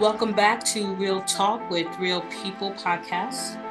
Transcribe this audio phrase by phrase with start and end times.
[0.00, 3.62] Welcome back to Real Talk with Real People podcast.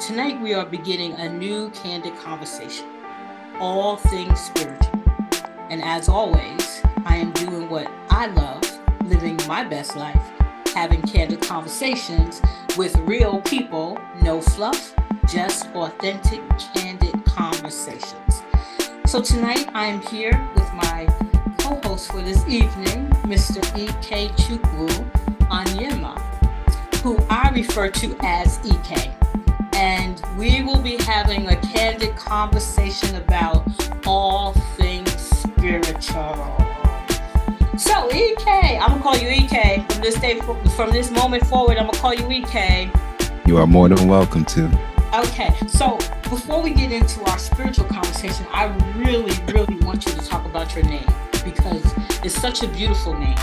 [0.00, 2.86] Tonight we are beginning a new candid conversation,
[3.60, 5.04] all things spiritual.
[5.68, 8.62] And as always, I am doing what I love,
[9.04, 10.22] living my best life,
[10.74, 12.40] having candid conversations
[12.78, 14.94] with real people, no fluff,
[15.28, 16.40] just authentic,
[16.74, 18.42] candid conversations.
[19.04, 21.06] So tonight I am here with my
[21.58, 23.60] co-host for this evening, Mr.
[23.76, 25.23] Ikechukwu
[25.54, 26.18] Onyema,
[26.96, 29.12] who I refer to as EK.
[29.72, 33.62] And we will be having a candid conversation about
[34.04, 36.56] all things spiritual.
[37.78, 40.40] So EK, I'm gonna call you EK from this day
[40.74, 41.78] from this moment forward.
[41.78, 42.90] I'm gonna call you EK.
[43.46, 44.66] You are more than welcome to.
[45.14, 50.18] Okay, so before we get into our spiritual conversation, I really, really want you to
[50.18, 51.06] talk about your name
[51.44, 51.84] because
[52.24, 53.38] it's such a beautiful name.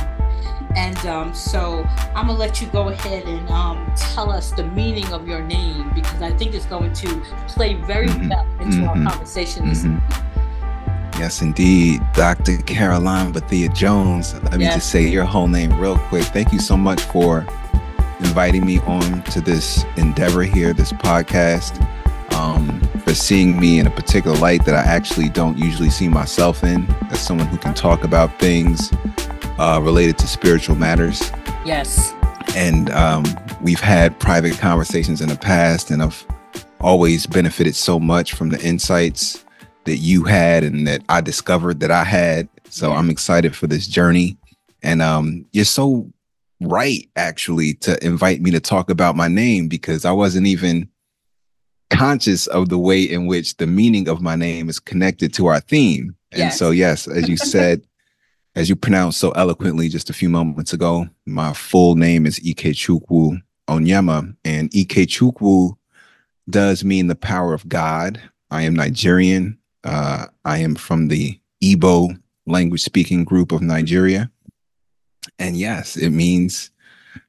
[0.75, 1.83] And um, so
[2.15, 5.91] I'm gonna let you go ahead and um, tell us the meaning of your name
[5.93, 8.29] because I think it's going to play very mm-hmm.
[8.29, 9.05] well into mm-hmm.
[9.05, 10.31] our conversation this mm-hmm.
[11.19, 12.01] Yes, indeed.
[12.13, 12.53] Dr.
[12.63, 14.33] Karoline Bethea Jones.
[14.33, 16.23] Let me just say your whole name real quick.
[16.23, 17.45] Thank you so much for
[18.21, 21.79] inviting me on to this endeavor here, this podcast,
[22.33, 26.63] um, for seeing me in a particular light that I actually don't usually see myself
[26.63, 28.91] in, as someone who can talk about things
[29.61, 31.31] uh, related to spiritual matters.
[31.63, 32.13] Yes.
[32.55, 33.23] And um,
[33.61, 36.25] we've had private conversations in the past, and I've
[36.79, 39.45] always benefited so much from the insights
[39.85, 42.49] that you had and that I discovered that I had.
[42.69, 42.97] So yeah.
[42.97, 44.35] I'm excited for this journey.
[44.81, 46.11] And um, you're so
[46.59, 50.89] right, actually, to invite me to talk about my name because I wasn't even
[51.91, 55.59] conscious of the way in which the meaning of my name is connected to our
[55.59, 56.15] theme.
[56.31, 56.57] And yes.
[56.57, 57.85] so, yes, as you said,
[58.55, 63.41] as you pronounced so eloquently just a few moments ago, my full name is Ikechukwu
[63.67, 65.75] Onyema, and Ikechukwu
[66.49, 68.21] does mean the power of God.
[68.49, 69.57] I am Nigerian.
[69.83, 74.29] Uh, I am from the Igbo language speaking group of Nigeria.
[75.39, 76.71] And yes, it means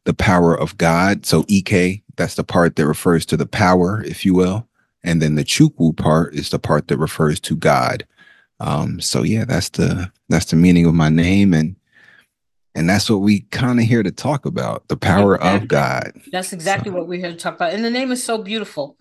[0.04, 1.24] the power of God.
[1.24, 4.66] So Ike, that's the part that refers to the power, if you will.
[5.04, 8.06] And then the Chukwu part is the part that refers to God.
[8.62, 11.74] Um, so yeah, that's the that's the meaning of my name and
[12.74, 15.62] and that's what we kind of here to talk about the power exactly.
[15.62, 16.96] of god that's exactly so.
[16.96, 18.96] what we're here to talk about and the name is so beautiful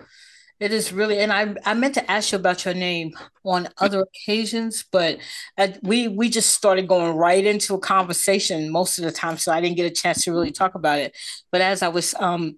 [0.59, 3.13] it is really and i i meant to ask you about your name
[3.45, 5.19] on other occasions but
[5.57, 9.51] I, we we just started going right into a conversation most of the time so
[9.51, 11.15] i didn't get a chance to really talk about it
[11.51, 12.57] but as i was um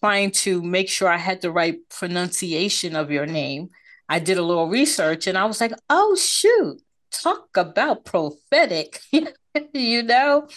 [0.00, 3.70] trying to make sure i had the right pronunciation of your name
[4.08, 6.80] I did a little research and I was like, oh, shoot,
[7.10, 9.00] talk about prophetic,
[9.72, 10.48] you know?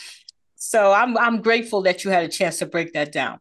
[0.56, 3.40] So I'm I'm grateful that you had a chance to break that down.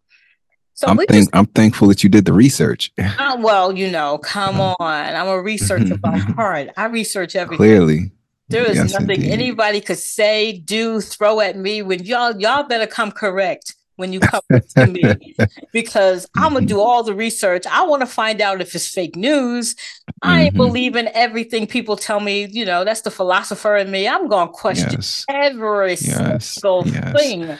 [0.75, 2.93] So I'm, thank, just, I'm thankful that you did the research.
[3.19, 4.77] Uh, well, you know, come on.
[4.79, 6.71] I'm a researcher by heart.
[6.77, 7.57] I research everything.
[7.57, 8.13] Clearly.
[8.49, 9.33] There is yes, nothing indeed.
[9.33, 14.21] anybody could say, do, throw at me when y'all y'all better come correct when you
[14.21, 15.35] come to me
[15.73, 17.67] because I'm gonna do all the research.
[17.67, 19.75] I want to find out if it's fake news.
[20.23, 20.57] I ain't mm-hmm.
[20.57, 22.47] believe in everything people tell me.
[22.47, 24.09] You know, that's the philosopher in me.
[24.09, 25.25] I'm gonna question yes.
[25.29, 26.47] every yes.
[26.47, 27.13] single yes.
[27.13, 27.59] thing.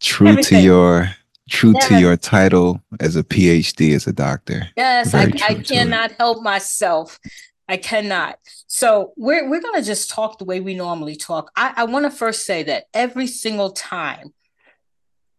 [0.00, 0.58] True everything.
[0.58, 1.14] to your
[1.48, 4.68] true to your title as a PhD as a doctor.
[4.76, 7.20] Yes, I, I cannot help myself.
[7.68, 8.38] I cannot.
[8.66, 11.52] So we're we're gonna just talk the way we normally talk.
[11.54, 14.32] I, I want to first say that every single time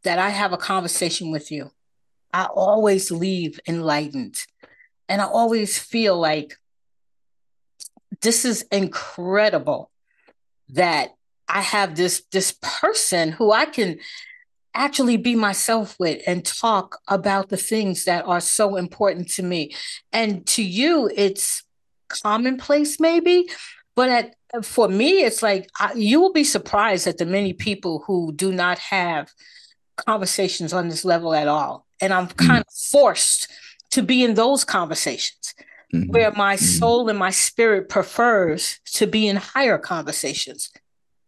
[0.03, 1.71] that I have a conversation with you,
[2.33, 4.37] I always leave enlightened.
[5.07, 6.57] And I always feel like
[8.21, 9.91] this is incredible
[10.69, 11.09] that
[11.47, 13.99] I have this this person who I can
[14.73, 19.75] actually be myself with and talk about the things that are so important to me.
[20.11, 21.63] And to you it's
[22.07, 23.49] commonplace maybe,
[23.95, 28.03] but at for me it's like I, you will be surprised at the many people
[28.07, 29.31] who do not have
[29.95, 31.85] conversations on this level at all.
[32.01, 32.47] And I'm mm-hmm.
[32.47, 33.51] kind of forced
[33.91, 35.53] to be in those conversations
[35.93, 36.11] mm-hmm.
[36.11, 36.65] where my mm-hmm.
[36.65, 40.71] soul and my spirit prefers to be in higher conversations,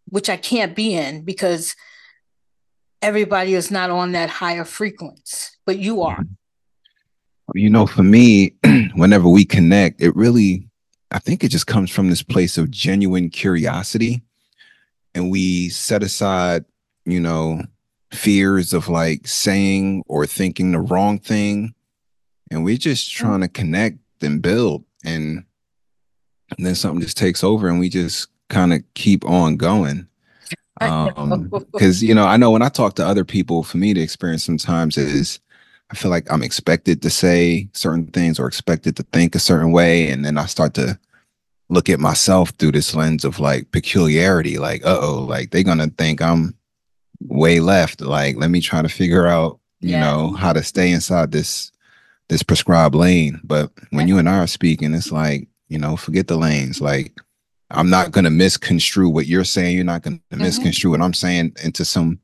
[0.09, 1.75] which I can't be in because
[3.01, 6.21] everybody is not on that higher frequency, but you are.
[6.21, 6.33] Mm-hmm.
[7.53, 8.56] You know, for me,
[8.95, 10.67] whenever we connect, it really,
[11.12, 14.23] I think it just comes from this place of genuine curiosity.
[15.13, 16.65] And we set aside,
[17.06, 17.62] you know,
[18.15, 21.73] fears of like saying or thinking the wrong thing.
[22.51, 23.15] And we're just mm.
[23.15, 24.83] trying to connect and build.
[25.03, 25.44] And,
[26.56, 30.07] and then something just takes over and we just kind of keep on going.
[30.81, 34.01] Um, because you know, I know when I talk to other people, for me to
[34.01, 35.39] experience sometimes is
[35.89, 39.71] I feel like I'm expected to say certain things or expected to think a certain
[39.71, 41.00] way, and then I start to
[41.69, 45.88] look at myself through this lens of like peculiarity, like, uh oh, like they're gonna
[45.88, 46.56] think I'm
[47.21, 48.01] way left.
[48.01, 50.01] Like, let me try to figure out, you yeah.
[50.01, 51.71] know, how to stay inside this
[52.27, 53.39] this prescribed lane.
[53.44, 56.81] But when you and I are speaking, it's like, you know, forget the lanes.
[56.81, 57.15] Like,
[57.69, 59.75] I'm not gonna misconstrue what you're saying.
[59.75, 60.41] You're not gonna mm-hmm.
[60.41, 62.19] misconstrue what I'm saying into some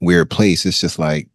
[0.00, 0.64] weird place.
[0.66, 1.28] It's just like,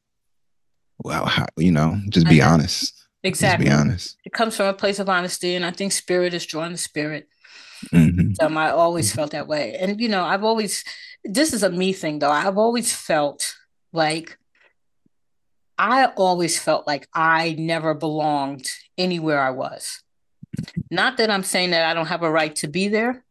[1.04, 2.94] well, how, you know, just be honest.
[3.24, 3.66] Exactly.
[3.66, 4.18] Just be honest.
[4.26, 7.28] It comes from a place of honesty, and I think spirit is drawing the spirit.
[7.94, 8.46] Mm-hmm.
[8.46, 10.84] Um, I always felt that way, and you know, I've always.
[11.24, 12.32] This is a me thing, though.
[12.32, 13.56] I've always felt
[13.92, 14.38] like
[15.78, 18.68] I always felt like I never belonged
[18.98, 20.04] anywhere I was.
[20.92, 23.24] Not that I'm saying that I don't have a right to be there,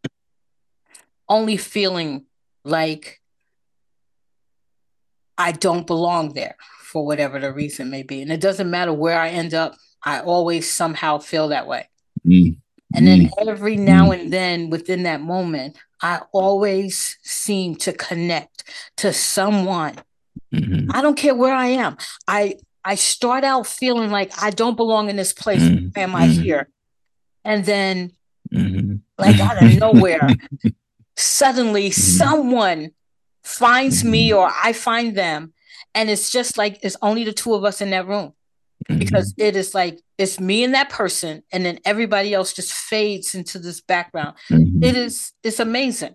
[1.28, 2.24] only feeling
[2.64, 3.20] like
[5.36, 8.22] I don't belong there for whatever the reason may be.
[8.22, 11.88] And it doesn't matter where I end up, I always somehow feel that way.
[12.26, 12.56] Mm.
[12.94, 13.48] And then mm.
[13.48, 14.20] every now mm.
[14.20, 18.64] and then within that moment, I always seem to connect
[18.98, 19.96] to someone.
[20.54, 20.90] Mm-hmm.
[20.92, 21.96] I don't care where I am.
[22.26, 25.62] I I start out feeling like I don't belong in this place.
[25.62, 25.98] Mm-hmm.
[25.98, 26.42] Am I mm-hmm.
[26.42, 26.68] here?
[27.44, 28.12] And then
[28.52, 28.96] mm-hmm.
[29.18, 30.28] like out of nowhere,
[31.16, 32.00] suddenly mm-hmm.
[32.00, 32.90] someone
[33.42, 34.38] finds me mm-hmm.
[34.38, 35.52] or I find them.
[35.94, 38.32] And it's just like it's only the two of us in that room.
[38.86, 43.34] Because it is like it's me and that person, and then everybody else just fades
[43.34, 44.36] into this background.
[44.50, 44.82] Mm-hmm.
[44.82, 46.14] It is it's amazing.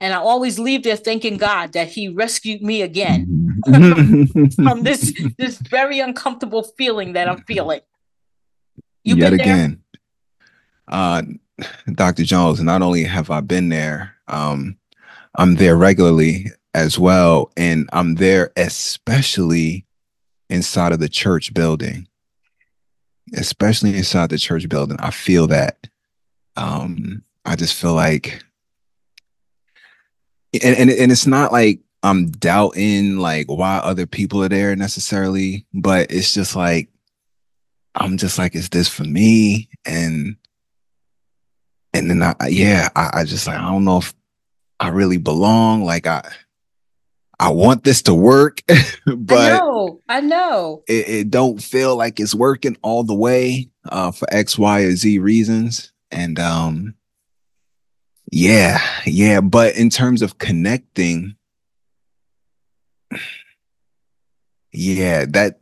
[0.00, 4.62] And I always leave there thanking God that He rescued me again mm-hmm.
[4.62, 7.80] from this this very uncomfortable feeling that I'm feeling.
[9.04, 9.82] You Yet again,
[10.88, 11.22] uh,
[11.92, 12.24] Dr.
[12.24, 12.60] Jones.
[12.60, 14.76] Not only have I been there, um,
[15.36, 17.50] I'm there regularly as well.
[17.56, 19.86] And I'm there especially
[20.52, 22.06] inside of the church building.
[23.34, 24.98] Especially inside the church building.
[25.00, 25.86] I feel that.
[26.56, 28.42] Um, I just feel like
[30.52, 35.66] and, and and it's not like I'm doubting like why other people are there necessarily,
[35.72, 36.88] but it's just like
[37.94, 39.68] I'm just like, is this for me?
[39.84, 40.36] And
[41.94, 44.12] and then I yeah, I, I just like I don't know if
[44.78, 45.84] I really belong.
[45.84, 46.28] Like I
[47.42, 48.62] I want this to work,
[49.04, 50.84] but I know, I know.
[50.86, 54.92] It, it, don't feel like it's working all the way uh, for X, Y, or
[54.92, 55.92] Z reasons.
[56.12, 56.94] And um,
[58.30, 59.40] yeah, yeah.
[59.40, 61.34] But in terms of connecting,
[64.70, 65.58] yeah, that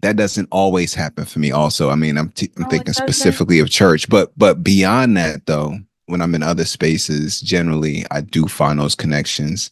[0.00, 1.52] that doesn't always happen for me.
[1.52, 5.46] Also, I mean, I'm t- I'm oh, thinking specifically of church, but but beyond that,
[5.46, 9.70] though, when I'm in other spaces, generally I do find those connections.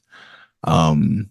[0.64, 1.30] Um,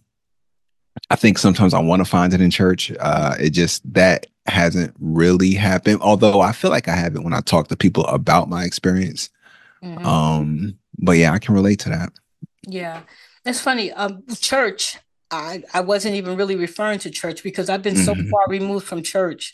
[1.09, 2.91] I think sometimes I want to find it in church.
[2.99, 6.01] Uh, it just that hasn't really happened.
[6.01, 9.29] Although I feel like I have it when I talk to people about my experience.
[9.83, 10.05] Mm-hmm.
[10.05, 12.11] Um, but yeah, I can relate to that.
[12.67, 13.01] Yeah,
[13.45, 13.91] it's funny.
[13.91, 14.97] Um, church.
[15.31, 18.21] I I wasn't even really referring to church because I've been mm-hmm.
[18.21, 19.53] so far removed from church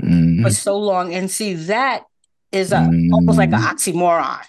[0.00, 0.42] mm-hmm.
[0.42, 2.04] for so long, and see that
[2.52, 3.12] is a, mm.
[3.12, 3.98] almost like an mm-hmm.
[3.98, 4.40] oxymoron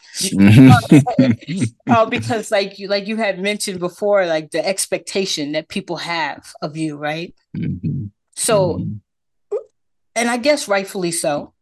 [1.89, 6.53] uh, because like you like you had mentioned before like the expectation that people have
[6.61, 8.05] of you right mm-hmm.
[8.35, 9.57] so mm-hmm.
[10.15, 11.53] and i guess rightfully so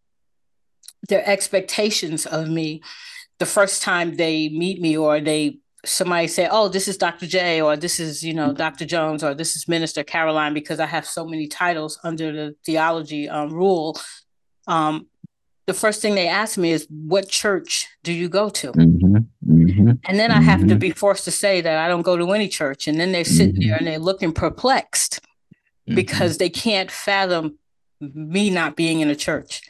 [1.10, 2.82] their expectations of me
[3.40, 7.62] the first time they meet me or they somebody say oh this is dr j
[7.62, 11.06] or this is you know dr jones or this is minister karoline because i have
[11.06, 13.98] so many titles under the theology um, rule
[14.68, 15.06] um,
[15.68, 18.72] the first thing they ask me is, What church do you go to?
[18.72, 19.18] Mm-hmm,
[19.48, 20.78] mm-hmm, and then I have to mm-hmm.
[20.78, 22.88] be forced to say that I don't go to any church.
[22.88, 23.78] And then they're sitting there mm-hmm.
[23.78, 25.22] and they're looking perplexed
[25.88, 25.96] mm-hmm.
[25.96, 27.58] because they can't fathom
[28.00, 29.62] me not being in a church.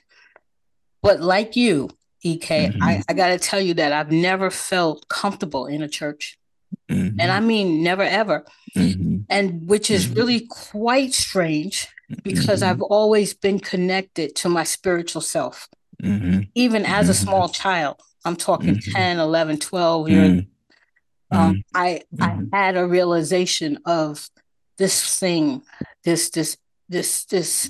[1.01, 1.89] But like you,
[2.23, 6.37] EK, I, I got to tell you that I've never felt comfortable in a church.
[6.89, 8.45] And I mean, never ever.
[8.75, 11.87] And which is really quite strange
[12.23, 15.67] because I've always been connected to my spiritual self
[16.01, 16.41] mm-hmm.
[16.55, 17.23] even as a mm-hmm.
[17.23, 18.01] small child.
[18.23, 18.91] I'm talking mm-hmm.
[18.91, 20.31] 10, 11, 12 years.
[20.31, 21.37] Mm-hmm.
[21.37, 24.29] Um, I I had a realization of
[24.77, 25.63] this thing,
[26.03, 27.69] this this this this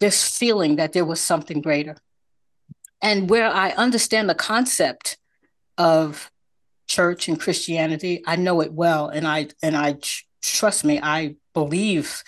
[0.00, 1.96] this feeling that there was something greater.
[3.02, 5.18] And where I understand the concept
[5.78, 6.30] of
[6.86, 9.98] church and Christianity, I know it well, and I and I
[10.42, 12.22] trust me, I believe,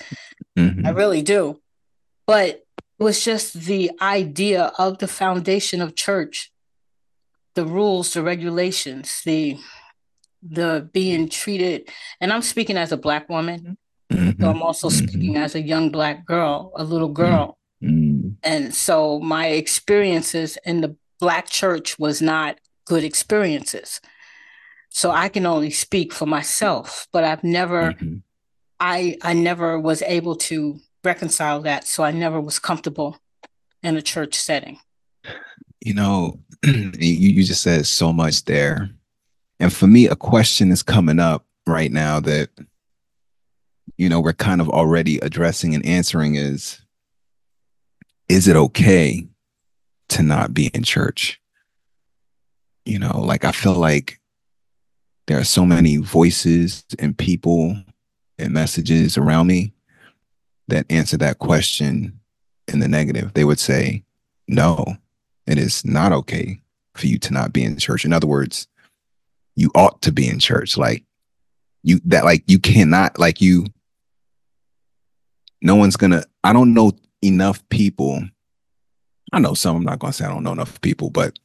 [0.56, 0.86] mm-hmm.
[0.86, 1.60] I really do.
[2.26, 2.62] But
[3.02, 6.52] was just the idea of the foundation of church,
[7.54, 9.59] the rules, the regulations, the
[10.42, 11.88] the being treated,
[12.21, 13.78] and I'm speaking as a black woman.
[14.11, 14.42] Mm-hmm.
[14.42, 15.06] So I'm also mm-hmm.
[15.06, 17.59] speaking as a young black girl, a little girl.
[17.82, 18.30] Mm-hmm.
[18.42, 24.00] And so my experiences in the black church was not good experiences.
[24.90, 28.16] So I can only speak for myself, but I've never mm-hmm.
[28.78, 31.87] I I never was able to reconcile that.
[31.87, 33.18] So I never was comfortable
[33.82, 34.78] in a church setting.
[35.80, 38.90] You know, you, you just said so much there.
[39.59, 42.50] And for me, a question is coming up right now that
[43.97, 46.80] you know we're kind of already addressing and answering is
[48.28, 49.26] is it okay
[50.09, 51.40] to not be in church
[52.85, 54.18] you know like i feel like
[55.26, 57.76] there are so many voices and people
[58.38, 59.73] and messages around me
[60.69, 62.21] that answer that question
[62.69, 64.02] in the negative they would say
[64.49, 64.85] no
[65.47, 66.61] it is not okay
[66.95, 68.04] for you to not be in church.
[68.04, 68.66] In other words
[69.54, 70.78] you ought to be in church.
[70.78, 71.04] Like
[71.83, 73.66] you that like you cannot like you
[75.61, 76.92] no one's gonna i don't know
[77.23, 78.23] enough people
[79.33, 81.38] i know some i'm not gonna say i don't know enough people but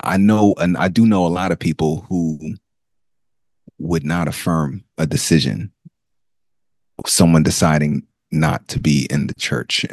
[0.00, 2.54] i know and i do know a lot of people who
[3.78, 5.70] would not affirm a decision
[7.06, 8.02] someone deciding
[8.34, 9.86] not to be in the church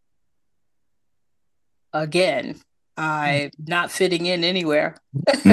[1.92, 2.56] again
[2.96, 4.96] i'm not fitting in anywhere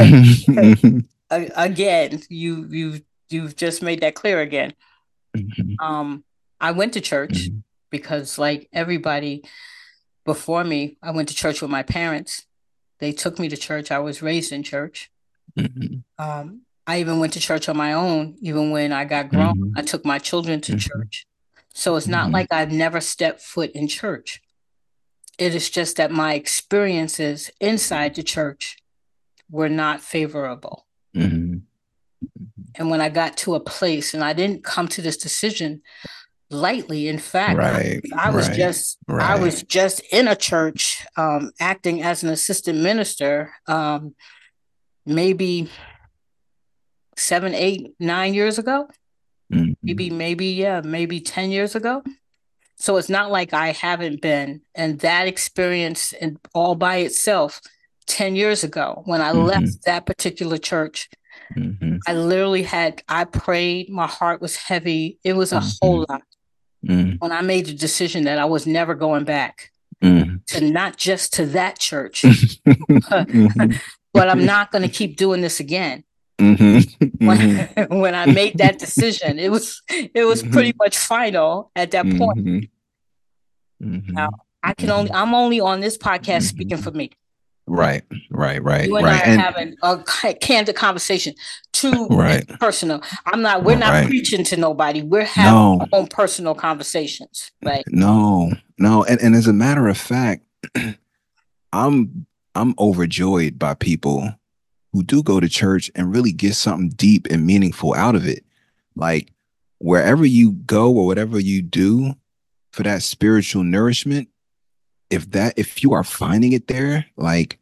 [1.55, 4.73] again you you you've just made that clear again
[5.35, 5.73] mm-hmm.
[5.83, 6.23] um
[6.61, 7.57] I went to church mm-hmm.
[7.89, 9.43] because, like everybody
[10.23, 12.45] before me, I went to church with my parents.
[12.99, 13.91] They took me to church.
[13.91, 15.11] I was raised in church.
[15.57, 16.23] Mm-hmm.
[16.23, 18.37] Um, I even went to church on my own.
[18.41, 19.73] Even when I got grown.
[19.75, 21.25] I took my children to church.
[21.73, 22.33] So it's not mm-hmm.
[22.33, 24.41] like I've never stepped foot in church.
[25.37, 28.77] It is just that my experiences inside the church
[29.49, 30.85] were not favorable.
[31.15, 31.59] Mm-hmm.
[32.75, 35.81] And when I got to a place, and I didn't come to this decision
[36.51, 37.07] lightly.
[37.07, 39.29] In fact, right, I, I was right, just right.
[39.29, 44.15] I was just in a church um, acting as an assistant minister, um,
[45.05, 45.69] maybe
[47.17, 48.87] seven, eight, nine years ago.
[49.51, 49.73] Mm-hmm.
[49.83, 52.03] Maybe, maybe, yeah, maybe 10 years ago.
[52.77, 54.61] So it's not like I haven't been.
[54.73, 57.61] And that experience and all by itself
[58.07, 59.45] 10 years ago when I mm-hmm.
[59.45, 61.09] left that particular church.
[61.55, 61.97] Mm-hmm.
[62.07, 65.19] I literally had, I prayed, my heart was heavy.
[65.23, 65.85] It was a mm-hmm.
[65.85, 66.23] whole lot
[66.85, 67.17] mm.
[67.19, 70.45] when I made the decision that I was never going back mm.
[70.47, 72.25] to not just to that church,
[72.65, 76.03] but I'm not going to keep doing this again.
[76.41, 77.25] Mm-hmm.
[77.25, 77.99] When, mm-hmm.
[77.99, 80.51] when, I made that decision, it was it was mm-hmm.
[80.51, 82.69] pretty much final at that point.
[83.81, 84.13] Mm-hmm.
[84.13, 84.29] Now
[84.63, 87.11] I can only I'm only on this podcast speaking for me.
[87.67, 89.15] Right, right, right, you and right.
[89.15, 91.35] I are and, having a candid conversation,
[91.71, 92.45] too right.
[92.59, 93.01] personal.
[93.25, 93.63] I'm not.
[93.63, 94.07] We're not right.
[94.07, 95.03] preaching to nobody.
[95.03, 95.79] We're having no.
[95.79, 97.51] our own personal conversations.
[97.63, 97.83] Right?
[97.87, 100.43] No, no, and and as a matter of fact,
[101.73, 104.33] I'm I'm overjoyed by people
[104.93, 108.43] who do go to church and really get something deep and meaningful out of it.
[108.95, 109.31] Like
[109.79, 112.13] wherever you go or whatever you do
[112.71, 114.29] for that spiritual nourishment,
[115.09, 117.59] if that if you are finding it there, like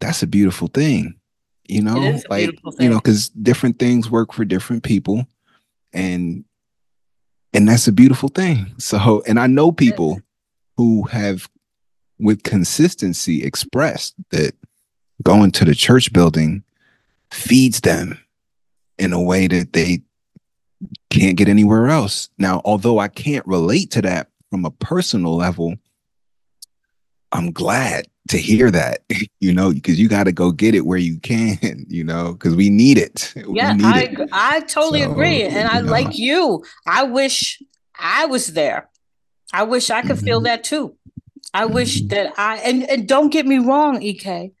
[0.00, 1.14] that's a beautiful thing.
[1.68, 5.26] You know, like you know, because different things work for different people,
[5.92, 6.44] and
[7.52, 8.72] and that's a beautiful thing.
[8.78, 10.20] So, and I know people
[10.76, 11.48] who have,
[12.20, 14.54] with consistency, expressed that
[15.22, 16.62] going to the church building
[17.32, 18.18] feeds them
[18.98, 20.02] in a way that they
[21.10, 22.28] can't get anywhere else.
[22.38, 25.76] Now, although I can't relate to that from a personal level,
[27.32, 29.02] I'm glad to hear that,
[29.40, 32.54] you know, because you got to go get it where you can, you know, because
[32.54, 33.34] we need it.
[33.56, 34.28] Yeah, need I it.
[34.32, 35.90] I totally so, agree, and I know.
[35.90, 36.64] like you.
[36.86, 37.62] I wish
[37.98, 38.90] I was there.
[39.52, 40.26] I wish I could mm-hmm.
[40.26, 40.96] feel that too.
[41.54, 41.74] I mm-hmm.
[41.74, 44.52] wish that I and and don't get me wrong, Ek.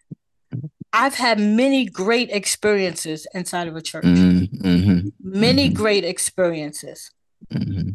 [0.96, 4.04] I've had many great experiences inside of a church.
[4.04, 4.66] Mm-hmm.
[4.66, 5.08] mm-hmm.
[5.20, 5.76] Many mm-hmm.
[5.76, 7.10] great experiences.
[7.52, 7.90] Mm-hmm.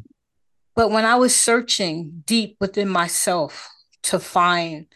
[0.76, 3.70] But when I was searching deep within myself
[4.04, 4.88] to find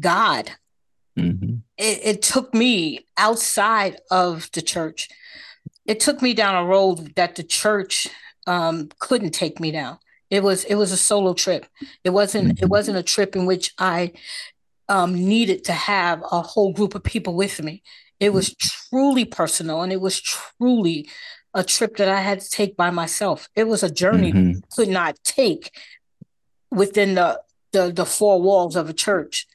[0.00, 0.50] God.
[1.18, 1.56] Mm-hmm.
[1.76, 5.08] It, it took me outside of the church.
[5.86, 8.06] It took me down a road that the church
[8.46, 9.98] um, couldn't take me down.
[10.30, 11.66] It was it was a solo trip.
[12.04, 12.64] It wasn't mm-hmm.
[12.64, 14.12] it wasn't a trip in which I
[14.88, 17.82] um, needed to have a whole group of people with me.
[18.20, 21.08] It was truly personal, and it was truly
[21.54, 23.48] a trip that I had to take by myself.
[23.54, 24.60] It was a journey mm-hmm.
[24.74, 25.70] could not take
[26.70, 27.40] within the,
[27.72, 29.46] the, the four walls of a church.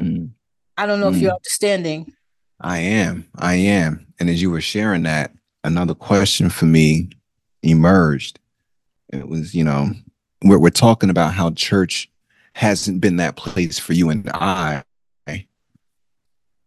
[0.00, 0.30] Mm.
[0.76, 1.16] I don't know mm.
[1.16, 2.12] if you're understanding
[2.60, 3.26] I am.
[3.36, 4.06] I am.
[4.18, 5.32] And as you were sharing that,
[5.64, 7.08] another question for me
[7.62, 8.38] emerged.
[9.12, 9.90] It was, you know,
[10.42, 12.10] we're, we're talking about how church
[12.60, 14.84] hasn't been that place for you and I.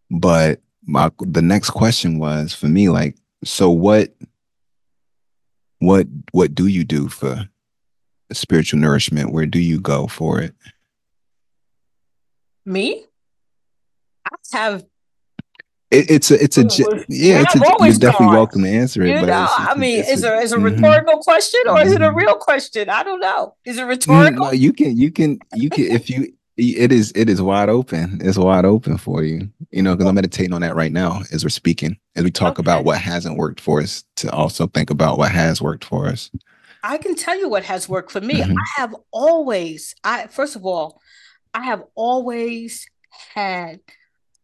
[0.10, 4.12] But my the next question was for me, like, so what
[5.78, 7.48] what what do you do for
[8.32, 9.32] spiritual nourishment?
[9.32, 10.56] Where do you go for it?
[12.66, 13.06] Me?
[14.26, 14.86] I have
[15.94, 16.64] it, it's a it's a
[17.08, 18.34] yeah it's a, you're definitely gone.
[18.34, 19.10] welcome to answer it.
[19.10, 20.66] You know, I mean, is it is a mm-hmm.
[20.66, 22.18] rhetorical question or is it a mm-hmm.
[22.18, 22.90] real question?
[22.90, 23.56] I don't know.
[23.66, 24.46] Is it rhetorical?
[24.46, 28.20] No, you can you can you can if you it is it is wide open.
[28.22, 29.50] It's wide open for you.
[29.72, 32.54] You know, because I'm meditating on that right now as we're speaking, as we talk
[32.54, 32.62] okay.
[32.62, 36.30] about what hasn't worked for us, to also think about what has worked for us.
[36.84, 38.36] I can tell you what has worked for me.
[38.36, 38.52] Mm-hmm.
[38.52, 41.02] I have always, I first of all,
[41.54, 42.86] I have always
[43.34, 43.80] had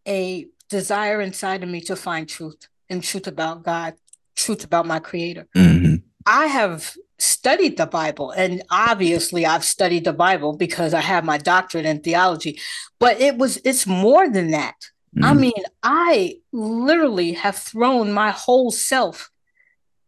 [0.07, 3.95] a desire inside of me to find truth and truth about God,
[4.35, 5.47] truth about my creator.
[5.55, 5.95] Mm-hmm.
[6.25, 11.37] I have studied the Bible, and obviously I've studied the Bible because I have my
[11.37, 12.59] doctorate in theology,
[12.99, 14.75] but it was it's more than that.
[15.15, 15.25] Mm-hmm.
[15.25, 19.31] I mean, I literally have thrown my whole self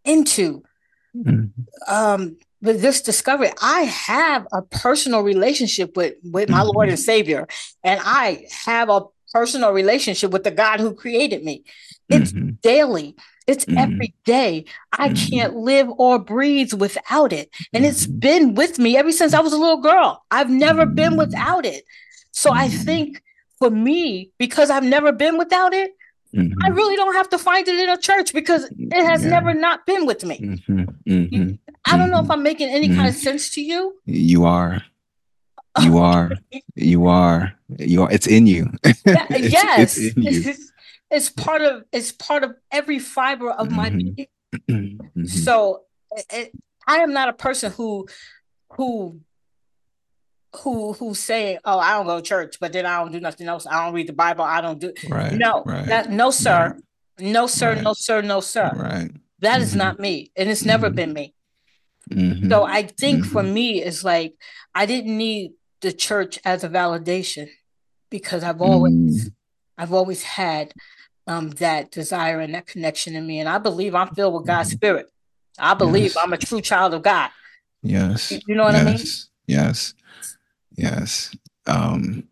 [0.04, 0.64] into
[1.16, 1.46] mm-hmm.
[1.94, 3.50] um with this discovery.
[3.62, 7.04] I have a personal relationship with with my Lord and mm-hmm.
[7.04, 7.48] Savior,
[7.84, 9.02] and I have a
[9.34, 11.64] personal relationship with the God who created me.
[12.10, 12.52] It's mm-hmm.
[12.62, 13.16] daily.
[13.48, 13.78] It's mm-hmm.
[13.78, 14.66] every day.
[14.92, 15.30] I mm-hmm.
[15.30, 17.50] can't live or breathe without it.
[17.74, 18.20] And it's mm-hmm.
[18.20, 20.24] been with me ever since I was a little girl.
[20.32, 21.20] I've never been mm-hmm.
[21.20, 21.86] without it.
[22.32, 22.84] So I mm-hmm.
[22.84, 23.24] think
[23.60, 25.92] for me, because I've never been without it,
[26.64, 29.32] I really don't have to find it in a church because it has yeah.
[29.32, 30.64] never not been with me.
[31.86, 34.00] I don't know if I'm making any kind of sense to you.
[34.06, 34.82] You are.
[35.80, 36.32] You are.
[36.76, 37.54] you are.
[37.78, 38.12] You are.
[38.12, 38.72] It's in you.
[39.06, 39.98] Yeah, it's, yes.
[39.98, 40.54] It's, you.
[41.10, 41.84] it's, part of.
[41.92, 43.76] It's part of every fiber of mm-hmm.
[43.76, 44.28] my being.
[44.70, 45.26] Mm-hmm.
[45.26, 45.84] So,
[46.30, 46.52] it,
[46.86, 48.08] I am not a person who,
[48.74, 49.22] who,
[50.58, 53.48] who, who say, "Oh, I don't go to church, but then I don't do nothing
[53.48, 53.66] else.
[53.66, 54.44] I don't read the Bible.
[54.44, 55.34] I don't do." Right.
[55.34, 55.64] No.
[55.66, 55.86] Right.
[55.88, 56.76] That, no, sir.
[56.76, 57.32] Right.
[57.32, 57.74] No, sir.
[57.76, 57.84] Right.
[57.84, 58.22] No, sir.
[58.22, 58.72] No, sir.
[58.76, 59.12] Right.
[59.40, 59.64] That mm-hmm.
[59.64, 60.96] is not me, and it's never mm-hmm.
[60.96, 61.34] been me.
[62.12, 62.50] Mm-hmm.
[62.50, 63.54] So I think for mm-hmm.
[63.54, 64.36] me, it's like
[64.76, 67.50] I didn't need the church as a validation
[68.10, 69.34] because I've always mm.
[69.78, 70.74] I've always had
[71.28, 74.70] um, that desire and that connection in me, and I believe I'm filled with God's
[74.70, 74.74] mm.
[74.74, 75.12] spirit.
[75.58, 76.18] I believe yes.
[76.18, 77.30] I'm a true child of God.
[77.84, 78.82] Yes, you, know what yes.
[78.82, 79.06] I mean.
[79.48, 79.94] Yes,
[80.78, 82.28] yes, um,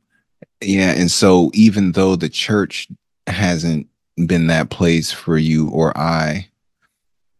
[0.62, 0.92] yeah.
[0.92, 2.88] And so, even though the church
[3.26, 3.88] hasn't
[4.28, 6.50] been that place for you or I,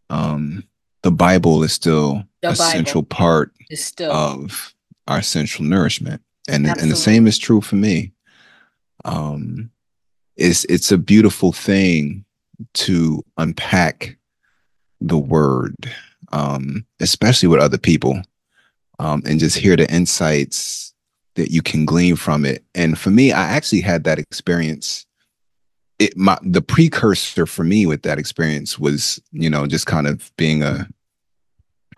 [0.10, 0.64] um,
[1.04, 4.12] the Bible is still the a Bible central part still.
[4.12, 4.74] of
[5.10, 6.22] our central nourishment.
[6.48, 8.14] And, and the same is true for me.
[9.06, 9.72] Um,
[10.38, 12.26] it's, it's a beautiful thing
[12.76, 14.18] to unpack
[15.02, 15.76] the word,
[16.32, 18.22] um, especially with other people,
[19.00, 20.94] um, and just hear the insights
[21.36, 22.64] that you can glean from it.
[22.76, 25.06] And for me, I actually had that experience.
[26.00, 30.32] It my the precursor for me with that experience was, you know, just kind of
[30.38, 30.88] being a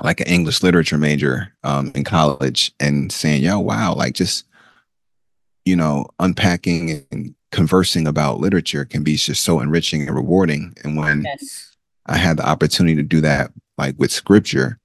[0.03, 4.45] like an English literature major um, in college and saying, yo, wow, like just,
[5.65, 10.73] you know, unpacking and conversing about literature can be just so enriching and rewarding.
[10.83, 11.75] And when yes.
[12.07, 14.79] I had the opportunity to do that, like with scripture,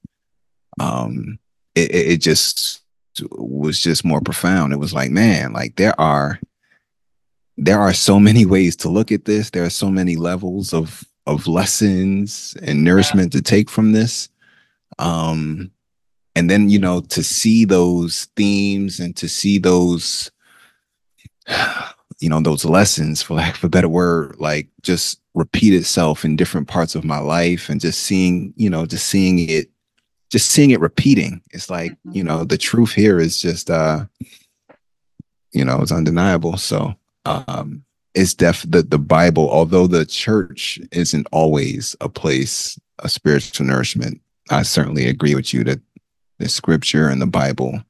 [0.78, 1.38] um,
[1.74, 2.82] it, it just
[3.30, 4.72] was just more profound.
[4.72, 6.38] It was like, man, like there are
[7.58, 9.48] there are so many ways to look at this.
[9.48, 13.38] There are so many levels of of lessons and nourishment yeah.
[13.38, 14.28] to take from this
[14.98, 15.70] um
[16.36, 20.30] and then you know to see those themes and to see those
[22.20, 26.36] you know those lessons for lack of a better word like just repeat itself in
[26.36, 29.70] different parts of my life and just seeing you know just seeing it
[30.30, 32.12] just seeing it repeating it's like mm-hmm.
[32.12, 34.04] you know the truth here is just uh
[35.52, 41.26] you know it's undeniable so um it's def the, the bible although the church isn't
[41.32, 45.80] always a place of spiritual nourishment I certainly agree with you that
[46.38, 47.80] the scripture and the Bible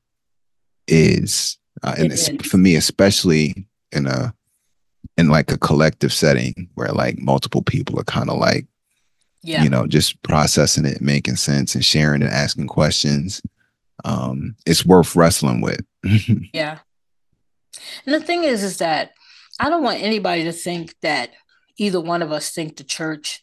[0.86, 4.34] is, uh, and it's, for me, especially in a
[5.16, 8.66] in like a collective setting where like multiple people are kind of like,
[9.42, 9.62] yeah.
[9.62, 13.40] you know, just processing it, making sense, and sharing and asking questions.
[14.04, 15.80] Um, it's worth wrestling with.
[16.52, 16.78] yeah.
[18.04, 19.12] And the thing is, is that
[19.58, 21.30] I don't want anybody to think that
[21.78, 23.42] either one of us think the church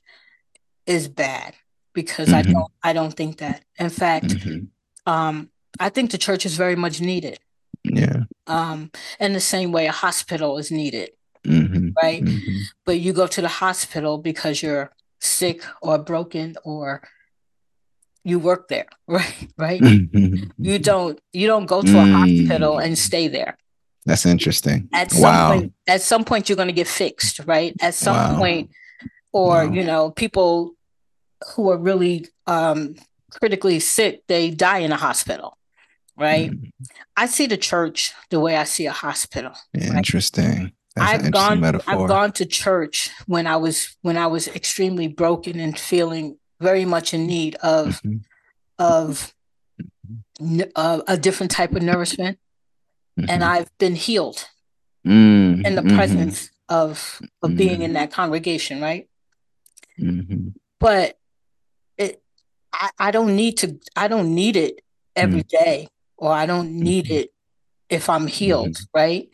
[0.85, 1.55] is bad
[1.93, 2.49] because mm-hmm.
[2.49, 3.63] I don't I don't think that.
[3.77, 5.11] In fact, mm-hmm.
[5.11, 7.39] um, I think the church is very much needed.
[7.83, 8.23] Yeah.
[8.47, 11.11] Um, in the same way a hospital is needed.
[11.45, 11.89] mm-hmm.
[12.01, 12.23] right?
[12.23, 12.57] Mm-hmm.
[12.85, 17.01] But you go to the hospital because you're sick or broken or
[18.23, 19.47] you work there, right?
[19.57, 19.81] Right?
[20.57, 23.57] you don't you don't go to a hospital and stay there.
[24.05, 24.89] That's interesting.
[24.93, 25.53] At some wow.
[25.53, 27.73] point, at some point you're going to get fixed, right?
[27.81, 28.37] At some wow.
[28.37, 28.69] point,
[29.31, 29.71] or wow.
[29.71, 30.75] you know, people
[31.55, 32.95] who are really um,
[33.31, 35.57] critically sick, they die in a hospital,
[36.17, 36.51] right?
[36.51, 36.71] Mm.
[37.15, 39.53] I see the church the way I see a hospital.
[39.73, 40.73] Interesting.
[40.97, 41.59] I've gone.
[41.59, 41.93] Metaphor.
[41.93, 46.85] I've gone to church when I was when I was extremely broken and feeling very
[46.85, 48.17] much in need of mm-hmm.
[48.77, 49.33] of
[50.75, 52.37] uh, a different type of nourishment,
[53.19, 53.29] mm-hmm.
[53.29, 54.47] and I've been healed
[55.05, 55.65] mm-hmm.
[55.65, 55.95] in the mm-hmm.
[55.95, 57.93] presence of of being in mm-hmm.
[57.93, 59.09] that congregation, right?
[60.79, 61.17] But
[62.73, 63.79] I, I don't need to.
[63.95, 64.81] I don't need it
[65.15, 65.63] every mm-hmm.
[65.65, 66.79] day, or I don't mm-hmm.
[66.79, 67.33] need it
[67.89, 68.97] if I'm healed, mm-hmm.
[68.97, 69.29] right?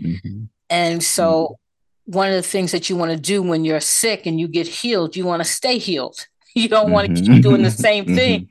[0.69, 1.57] And so,
[2.05, 4.67] one of the things that you want to do when you're sick and you get
[4.67, 6.27] healed, you want to stay healed.
[6.55, 8.49] You don't want to keep doing the same things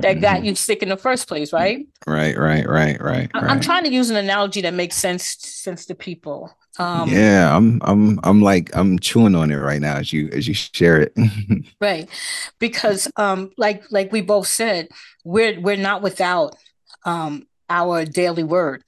[0.00, 1.86] that got you sick in the first place, right?
[2.06, 3.30] Right, right, right, right.
[3.34, 6.54] I'm trying to use an analogy that makes sense sense to people.
[6.78, 10.48] Um, yeah, I'm I'm I'm like I'm chewing on it right now as you as
[10.48, 11.16] you share it.
[11.80, 12.08] right.
[12.58, 14.88] Because um like like we both said,
[15.24, 16.56] we're we're not without
[17.04, 18.84] um our daily word.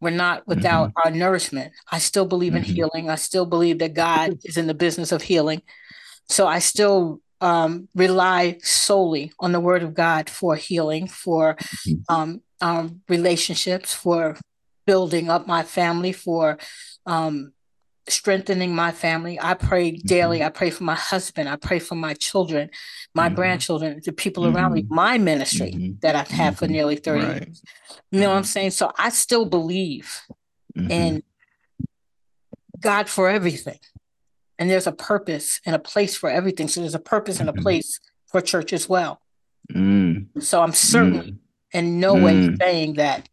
[0.00, 1.08] We're not without mm-hmm.
[1.08, 1.72] our nourishment.
[1.90, 2.72] I still believe in mm-hmm.
[2.72, 3.10] healing.
[3.10, 5.62] I still believe that God is in the business of healing.
[6.28, 12.14] So I still um, rely solely on the word of God for healing, for mm-hmm.
[12.14, 14.36] um, um, relationships, for
[14.86, 16.58] building up my family, for
[17.06, 17.52] um,
[18.08, 19.38] strengthening my family.
[19.40, 20.06] I pray mm-hmm.
[20.06, 20.42] daily.
[20.42, 21.48] I pray for my husband.
[21.48, 22.70] I pray for my children,
[23.14, 23.34] my mm-hmm.
[23.36, 24.56] grandchildren, the people mm-hmm.
[24.56, 24.94] around me, mm-hmm.
[24.94, 25.92] my ministry mm-hmm.
[26.02, 26.74] that I've had for mm-hmm.
[26.74, 27.42] nearly 30 right.
[27.42, 27.62] years.
[28.10, 28.70] You know what I'm saying?
[28.70, 30.22] So I still believe
[30.74, 31.22] in
[32.78, 33.78] God for everything.
[34.58, 36.68] And there's a purpose and a place for everything.
[36.68, 39.20] So there's a purpose and a place for church as well.
[39.72, 40.42] Mm.
[40.42, 41.38] So I'm certainly mm.
[41.72, 43.28] in no way saying that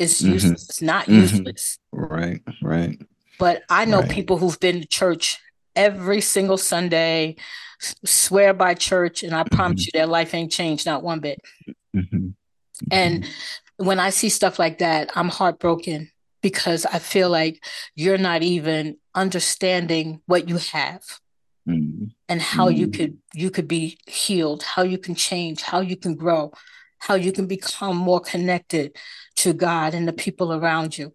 [0.00, 0.68] it's useless.
[0.68, 1.78] It's not useless.
[1.92, 3.00] Right, right.
[3.38, 4.10] But I know right.
[4.10, 5.38] people who've been to church
[5.76, 7.36] every single Sunday,
[8.04, 9.90] swear by church, and I promise mm-hmm.
[9.94, 11.40] you their life ain't changed, not one bit.
[11.94, 12.28] Mm-hmm.
[12.90, 13.26] And
[13.76, 16.10] when I see stuff like that, I'm heartbroken
[16.42, 17.62] because I feel like
[17.94, 21.02] you're not even understanding what you have
[21.68, 22.06] mm-hmm.
[22.28, 23.00] and how you mm-hmm.
[23.00, 26.52] could you could be healed, how you can change, how you can grow,
[26.98, 28.96] how you can become more connected
[29.42, 31.12] to God and the people around you.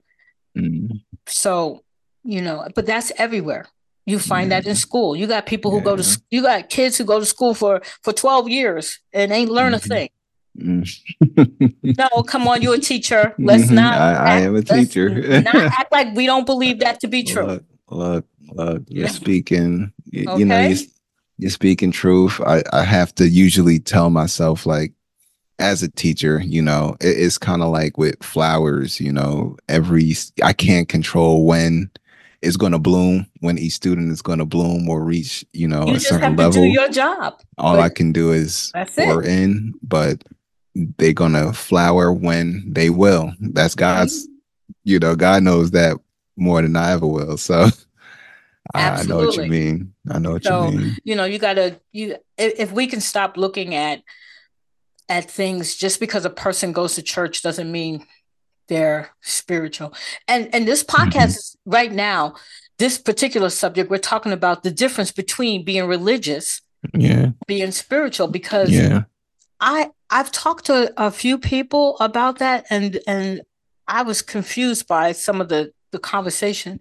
[0.58, 0.98] Mm-hmm.
[1.28, 1.84] So
[2.26, 3.68] you know, but that's everywhere.
[4.06, 4.62] You find yeah.
[4.62, 5.16] that in school.
[5.16, 5.84] You got people who yeah.
[5.84, 9.32] go to school, you got kids who go to school for for 12 years and
[9.32, 9.92] ain't learn mm-hmm.
[9.92, 10.10] a thing.
[10.58, 11.92] Mm-hmm.
[11.98, 13.34] no, come on, you're a teacher.
[13.40, 13.76] Let's mm-hmm.
[13.76, 14.00] not.
[14.00, 15.10] I, act, I am a teacher.
[15.42, 17.46] not act like we don't believe that to be true.
[17.46, 19.92] Look, look, look you're speaking.
[20.06, 20.40] You, okay.
[20.40, 20.78] you know, you're,
[21.38, 22.40] you're speaking truth.
[22.42, 24.94] I, I have to usually tell myself like,
[25.60, 29.00] as a teacher, you know, it, it's kind of like with flowers.
[29.00, 30.14] You know, every
[30.44, 31.90] I can't control when
[32.42, 35.86] it's going to bloom when each student is going to bloom or reach you know
[35.88, 39.28] you a certain level do your job all i can do is pour it.
[39.28, 40.24] in but
[40.98, 44.28] they're going to flower when they will that's god's
[44.84, 45.98] you know god knows that
[46.36, 47.68] more than i ever will so
[48.74, 49.94] I know what you mean.
[50.10, 50.98] I know what so, you mean.
[51.04, 54.02] You know, you gotta you if we can stop looking at
[55.10, 58.06] at things just because a person goes to church doesn't mean
[58.68, 59.94] they're spiritual.
[60.28, 61.30] And and this podcast mm-hmm.
[61.30, 62.36] is right now,
[62.78, 66.62] this particular subject, we're talking about the difference between being religious,
[66.94, 69.04] yeah, being spiritual, because yeah.
[69.60, 73.42] I I've talked to a few people about that and and
[73.88, 76.80] I was confused by some of the the conversation.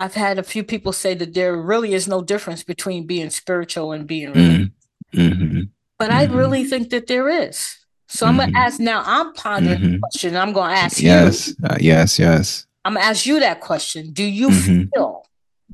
[0.00, 3.92] I've had a few people say that there really is no difference between being spiritual
[3.92, 4.70] and being religious.
[5.14, 5.60] Mm-hmm.
[6.02, 6.36] But I mm-hmm.
[6.36, 7.78] really think that there is.
[8.08, 8.52] So I'm mm-hmm.
[8.52, 9.04] gonna ask now.
[9.06, 9.92] I'm pondering mm-hmm.
[9.92, 10.36] the question.
[10.36, 11.54] I'm gonna ask yes, you.
[11.62, 12.66] Uh, yes, yes.
[12.84, 14.12] I'm gonna ask you that question.
[14.12, 14.88] Do you mm-hmm.
[14.92, 15.24] feel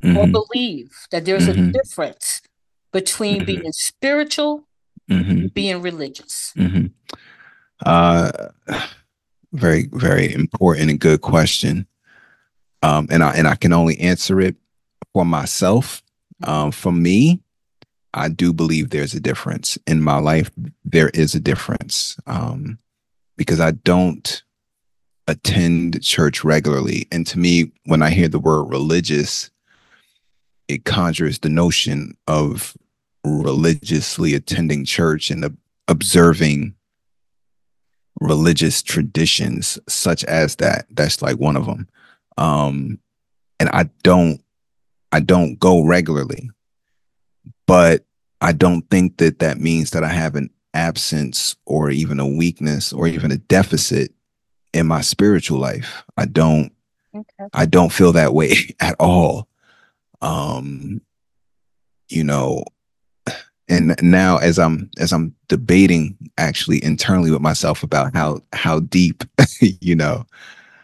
[0.03, 0.31] or mm-hmm.
[0.31, 1.71] believe that there's a mm-hmm.
[1.71, 2.43] difference
[2.93, 3.45] between mm-hmm.
[3.45, 4.67] being spiritual
[5.09, 6.53] and being religious?
[7.83, 8.31] Uh,
[9.51, 11.87] very, very important and good question.
[12.83, 14.57] Um, and I and I can only answer it
[15.11, 16.03] for myself.
[16.43, 17.41] Um, for me,
[18.13, 20.49] I do believe there's a difference in my life.
[20.83, 22.79] There is a difference um,
[23.37, 24.43] because I don't
[25.27, 27.07] attend church regularly.
[27.11, 29.51] And to me, when I hear the word religious,
[30.67, 32.75] it conjures the notion of
[33.23, 36.75] religiously attending church and observing
[38.19, 40.85] religious traditions such as that.
[40.89, 41.87] That's like one of them.
[42.37, 42.99] Um,
[43.59, 44.41] and I don't
[45.11, 46.49] I don't go regularly,
[47.69, 48.03] but
[48.41, 52.91] I don't think that that means that I have an absence or even a weakness
[52.91, 54.11] or even a deficit
[54.73, 56.03] in my spiritual life.
[56.17, 56.71] I don't
[57.15, 57.49] okay.
[57.53, 59.47] I don't feel that way at all.
[60.21, 61.01] Um
[62.07, 62.63] you know,
[63.69, 69.23] and now as i'm as i'm debating actually internally with myself about how how deep
[69.61, 70.25] you know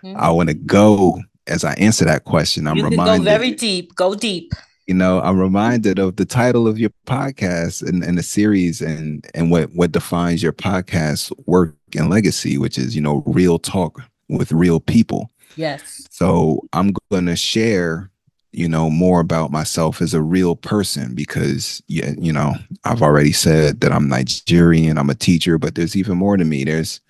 [0.03, 0.15] mm-hmm.
[0.17, 3.95] i want to go as i answer that question i'm you reminded go very deep
[3.95, 4.53] go deep
[4.87, 9.25] you know i'm reminded of the title of your podcast and, and the series and
[9.33, 14.01] and what what defines your podcast work and legacy which is you know real talk
[14.29, 15.31] with real people.
[15.55, 16.07] Yes.
[16.09, 18.11] So i'm going to share
[18.51, 22.53] you know more about myself as a real person because yeah you know
[22.85, 26.63] i've already said that i'm nigerian i'm a teacher but there's even more to me.
[26.63, 27.01] There's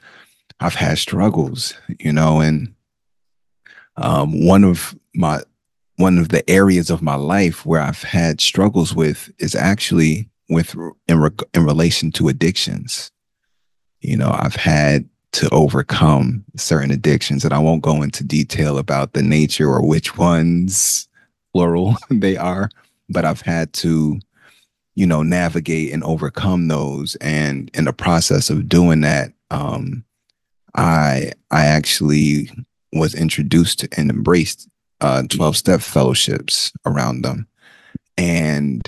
[0.60, 2.74] i've had struggles you know and
[3.98, 5.42] um, one of my
[5.98, 10.76] one of the areas of my life where i've had struggles with is actually with
[11.08, 13.12] in, re- in relation to addictions
[14.02, 19.14] you know i've had to overcome certain addictions and i won't go into detail about
[19.14, 21.08] the nature or which ones
[21.56, 22.70] plural they are,
[23.08, 24.20] but I've had to,
[24.96, 27.16] you know, navigate and overcome those.
[27.22, 30.04] And in the process of doing that, um,
[30.76, 32.50] I I actually
[32.92, 34.68] was introduced and embraced
[35.06, 37.48] uh, 12 step fellowships around them.
[38.18, 38.82] And,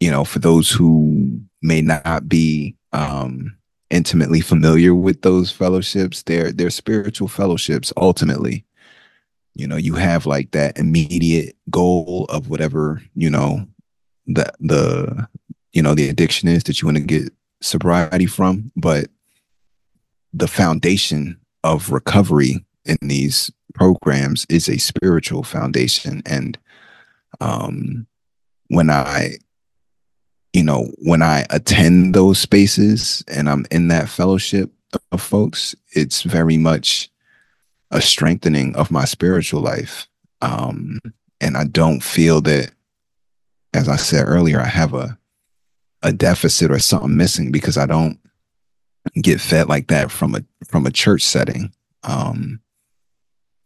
[0.00, 3.56] you know, for those who may not be um,
[3.90, 8.64] intimately familiar with those fellowships, they're, they're spiritual fellowships ultimately
[9.54, 13.66] you know you have like that immediate goal of whatever you know
[14.26, 15.28] the the
[15.72, 19.08] you know the addiction is that you want to get sobriety from but
[20.32, 26.58] the foundation of recovery in these programs is a spiritual foundation and
[27.40, 28.06] um
[28.68, 29.34] when i
[30.52, 34.70] you know when i attend those spaces and i'm in that fellowship
[35.10, 37.10] of folks it's very much
[37.92, 40.08] a strengthening of my spiritual life.
[40.40, 40.98] Um,
[41.40, 42.72] and I don't feel that,
[43.74, 45.16] as I said earlier, I have a
[46.04, 48.18] a deficit or something missing because I don't
[49.14, 51.72] get fed like that from a from a church setting.
[52.02, 52.60] Um,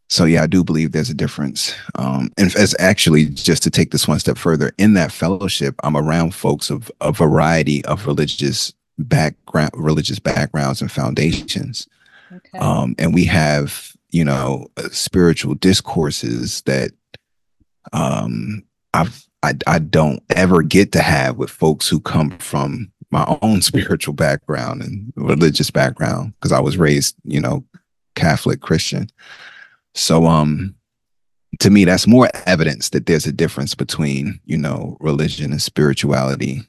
[0.08, 1.74] so yeah, I do believe there's a difference.
[1.96, 5.96] Um, and as actually just to take this one step further, in that fellowship, I'm
[5.96, 11.88] around folks of a variety of religious background, religious backgrounds and foundations.
[12.32, 12.58] Okay.
[12.58, 16.92] Um, and we have you know uh, spiritual discourses that
[17.92, 18.62] um
[18.94, 23.62] I've I, I don't ever get to have with folks who come from my own
[23.70, 27.64] spiritual background and religious background because I was raised, you know,
[28.14, 29.08] Catholic Christian.
[29.96, 30.74] So um
[31.58, 36.62] to me that's more evidence that there's a difference between, you know, religion and spirituality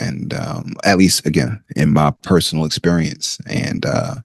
[0.00, 4.16] and um at least again in my personal experience and uh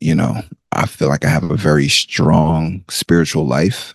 [0.00, 0.42] you know,
[0.72, 3.94] I feel like I have a very strong spiritual life.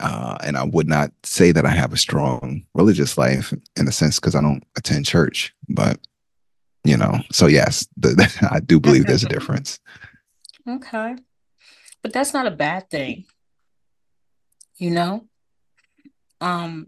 [0.00, 3.92] Uh, and I would not say that I have a strong religious life in a
[3.92, 5.54] sense because I don't attend church.
[5.68, 5.98] But,
[6.84, 9.78] you know, so yes, the, I do believe there's a difference.
[10.68, 11.16] Okay.
[12.06, 13.24] But that's not a bad thing.
[14.76, 15.24] You know?
[16.40, 16.86] Um,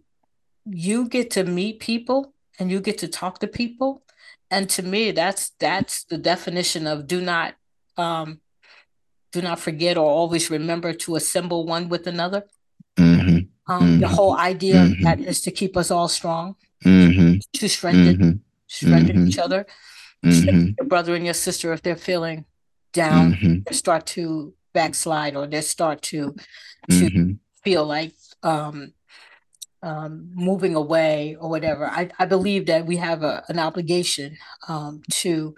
[0.64, 4.04] you get to meet people and you get to talk to people.
[4.48, 7.57] And to me, that's that's the definition of do not
[7.96, 8.38] um,
[9.33, 12.44] do not forget or always remember to assemble one with another.
[12.96, 13.72] Mm-hmm.
[13.72, 13.98] Um, mm-hmm.
[13.98, 15.02] The whole idea mm-hmm.
[15.02, 16.54] that is to keep us all strong,
[16.85, 17.38] mm-hmm.
[17.54, 18.38] to strengthen, mm-hmm.
[18.68, 19.26] strengthen mm-hmm.
[19.26, 19.66] each other,
[20.31, 22.44] strengthen your brother and your sister if they're feeling
[22.92, 26.21] down, start to backslide or they start to
[26.91, 28.12] to feel like
[28.43, 28.93] um,
[29.83, 31.87] um, moving away or whatever.
[31.87, 34.37] I, I believe that we have a, an obligation
[34.69, 35.55] um, to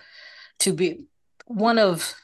[0.60, 1.04] to be
[1.46, 2.14] one of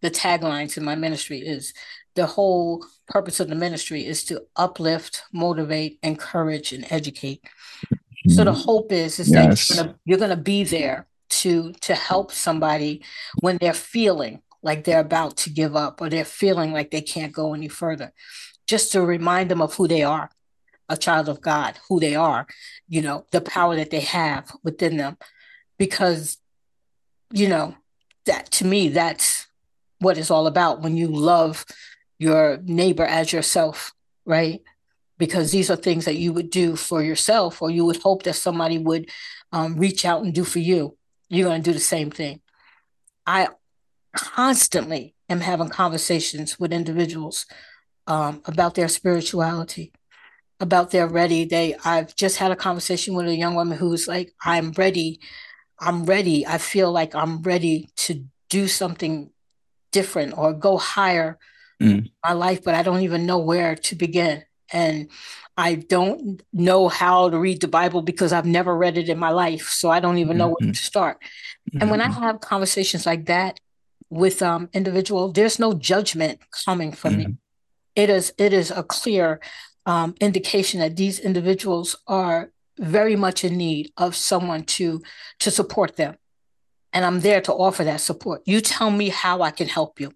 [0.00, 1.72] the taglines in my ministry is
[2.14, 7.42] the whole purpose of the ministry is to uplift, motivate, encourage, and educate.
[7.42, 8.32] Mm-hmm.
[8.32, 8.60] So the mm-hmm.
[8.60, 9.68] hope is is yes.
[9.68, 11.06] that you're gonna, you're gonna be there
[11.40, 13.02] to to help somebody
[13.40, 17.32] when they're feeling like they're about to give up or they're feeling like they can't
[17.32, 18.12] go any further.
[18.66, 20.30] Just to remind them of who they are,
[20.88, 22.46] a child of God, who they are,
[22.88, 25.18] you know, the power that they have within them.
[25.78, 26.38] Because,
[27.32, 27.74] you know,
[28.26, 29.46] that to me, that's
[29.98, 31.64] what it's all about when you love
[32.18, 33.92] your neighbor as yourself,
[34.24, 34.62] right?
[35.18, 38.34] Because these are things that you would do for yourself, or you would hope that
[38.34, 39.10] somebody would
[39.50, 40.96] um, reach out and do for you.
[41.28, 42.40] You're going to do the same thing.
[43.26, 43.48] I
[44.14, 47.46] constantly am having conversations with individuals
[48.06, 49.92] um, about their spirituality
[50.62, 51.44] about they're ready.
[51.44, 55.20] They I've just had a conversation with a young woman who's like, I'm ready.
[55.78, 56.46] I'm ready.
[56.46, 59.30] I feel like I'm ready to do something
[59.90, 61.38] different or go higher
[61.82, 62.08] mm.
[62.24, 64.44] my life, but I don't even know where to begin.
[64.72, 65.10] And
[65.56, 69.30] I don't know how to read the Bible because I've never read it in my
[69.30, 69.68] life.
[69.68, 70.66] So I don't even know mm-hmm.
[70.66, 71.18] where to start.
[71.20, 71.78] Mm-hmm.
[71.82, 72.22] And when I mm-hmm.
[72.22, 73.58] have conversations like that
[74.12, 77.30] with um individual, there's no judgment coming from mm-hmm.
[77.30, 77.36] me.
[77.96, 79.40] It is it is a clear
[79.86, 85.02] um, indication that these individuals are very much in need of someone to
[85.40, 86.16] to support them.
[86.92, 88.42] And i'm there to offer that support.
[88.44, 90.12] You tell me how i can help you.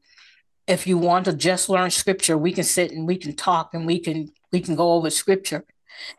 [0.67, 3.87] If you want to just learn scripture we can sit and we can talk and
[3.87, 5.65] we can we can go over scripture.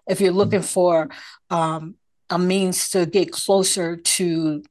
[0.08, 1.10] If you're looking for
[1.52, 1.96] um,
[2.30, 4.64] a means to get closer to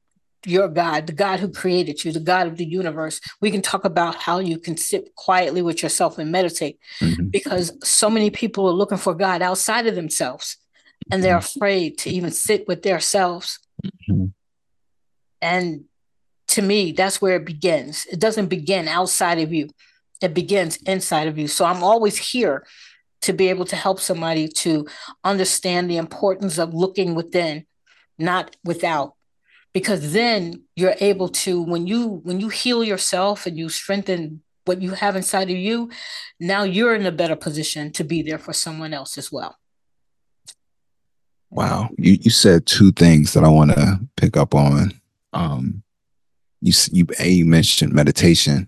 [0.45, 3.19] your God, the God who created you, the God of the universe.
[3.41, 7.27] We can talk about how you can sit quietly with yourself and meditate mm-hmm.
[7.27, 10.57] because so many people are looking for God outside of themselves
[11.11, 11.59] and they're mm-hmm.
[11.59, 13.59] afraid to even sit with themselves.
[14.09, 14.25] Mm-hmm.
[15.41, 15.85] And
[16.49, 18.05] to me, that's where it begins.
[18.11, 19.69] It doesn't begin outside of you,
[20.21, 21.47] it begins inside of you.
[21.47, 22.65] So I'm always here
[23.21, 24.87] to be able to help somebody to
[25.23, 27.65] understand the importance of looking within,
[28.17, 29.16] not without
[29.77, 34.81] because then you're able to when you when you heal yourself and you strengthen what
[34.81, 35.87] you have inside of you
[36.39, 39.55] now you're in a better position to be there for someone else as well.
[41.51, 41.89] Wow.
[41.99, 44.99] You, you said two things that i want to pick up on.
[45.33, 45.83] Um
[46.61, 48.67] you you a you mentioned meditation.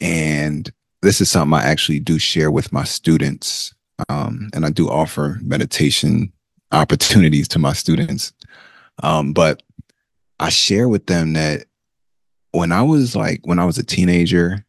[0.00, 3.74] And this is something i actually do share with my students.
[4.08, 6.32] Um and i do offer meditation
[6.72, 8.32] opportunities to my students.
[9.02, 9.62] Um but
[10.40, 11.64] I share with them that
[12.52, 14.64] when I was like when I was a teenager,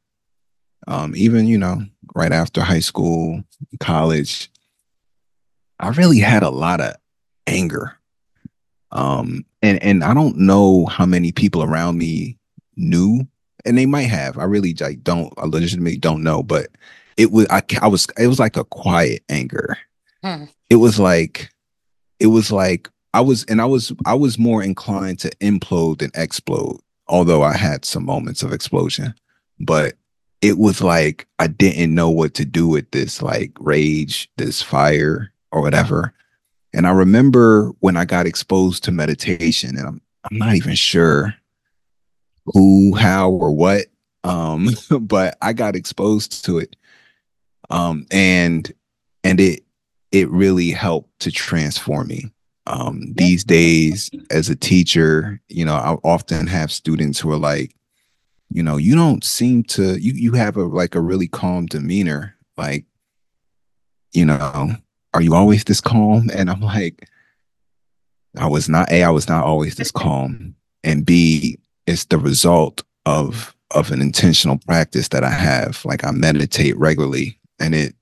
[0.87, 1.81] um, even you know,
[2.15, 3.43] right after high school,
[3.79, 4.49] college,
[5.79, 6.95] I really had a lot of
[7.47, 7.95] anger.
[8.91, 12.37] Um, and and I don't know how many people around me
[12.75, 13.27] knew,
[13.65, 14.37] and they might have.
[14.37, 15.33] I really like don't.
[15.37, 16.69] I legitimately don't know, but
[17.17, 19.77] it was I, I was it was like a quiet anger.
[20.23, 20.45] Hmm.
[20.69, 21.51] It was like
[22.19, 26.11] it was like I was, and I was, I was more inclined to implode than
[26.13, 26.79] explode.
[27.07, 29.15] Although I had some moments of explosion,
[29.59, 29.95] but
[30.41, 35.33] it was like I didn't know what to do with this like rage, this fire,
[35.51, 36.13] or whatever.
[36.73, 41.33] And I remember when I got exposed to meditation, and I'm I'm not even sure
[42.45, 43.85] who, how, or what.
[44.23, 44.69] Um,
[45.01, 46.75] but I got exposed to it.
[47.69, 48.71] Um, and
[49.23, 49.63] and it
[50.11, 52.31] it really helped to transform me.
[52.69, 57.75] Um, these days, as a teacher, you know, I often have students who are like,
[58.51, 62.35] you know, you don't seem to you you have a like a really calm demeanor.
[62.57, 62.85] Like,
[64.13, 64.75] you know,
[65.13, 66.29] are you always this calm?
[66.33, 67.09] And I'm like,
[68.37, 70.55] I was not A, I was not always this calm.
[70.83, 75.83] And B, it's the result of of an intentional practice that I have.
[75.85, 77.95] Like I meditate regularly and it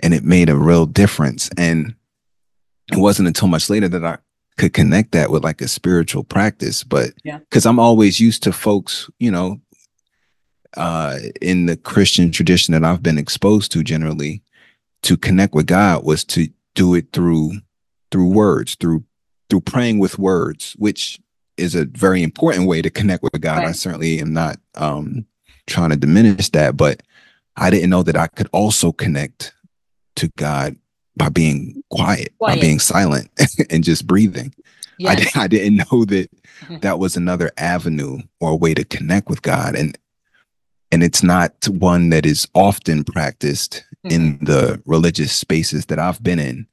[0.00, 1.48] and it made a real difference.
[1.56, 1.94] And
[2.92, 4.18] it wasn't until much later that I
[4.58, 6.84] could connect that with like a spiritual practice.
[6.84, 9.60] But yeah, because I'm always used to folks, you know,
[10.76, 14.42] uh, in the Christian tradition that I've been exposed to generally,
[15.02, 17.52] to connect with God was to do it through
[18.10, 19.04] through words, through
[19.48, 21.20] through praying with words, which
[21.56, 23.58] is a very important way to connect with God.
[23.58, 23.68] Right.
[23.68, 25.26] I certainly am not um
[25.66, 27.02] trying to diminish that, but
[27.56, 29.54] I didn't know that I could also connect
[30.16, 30.76] to God
[31.16, 32.56] by being quiet, quiet.
[32.56, 33.30] by being silent
[33.70, 34.54] and just breathing.
[34.98, 35.36] Yes.
[35.36, 36.30] I, I didn't know that
[36.80, 39.74] that was another avenue or a way to connect with God.
[39.74, 39.96] And
[40.90, 44.14] and it's not one that is often practiced mm-hmm.
[44.14, 46.66] in the religious spaces that I've been in.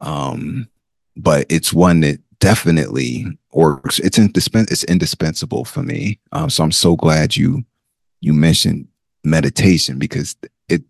[0.00, 0.68] Um,
[1.16, 3.98] but it's one that definitely works.
[3.98, 6.20] It's indispens- it's indispensable for me.
[6.30, 7.64] Um, so I'm so glad you
[8.20, 8.86] you mentioned
[9.24, 10.36] meditation because
[10.68, 10.82] it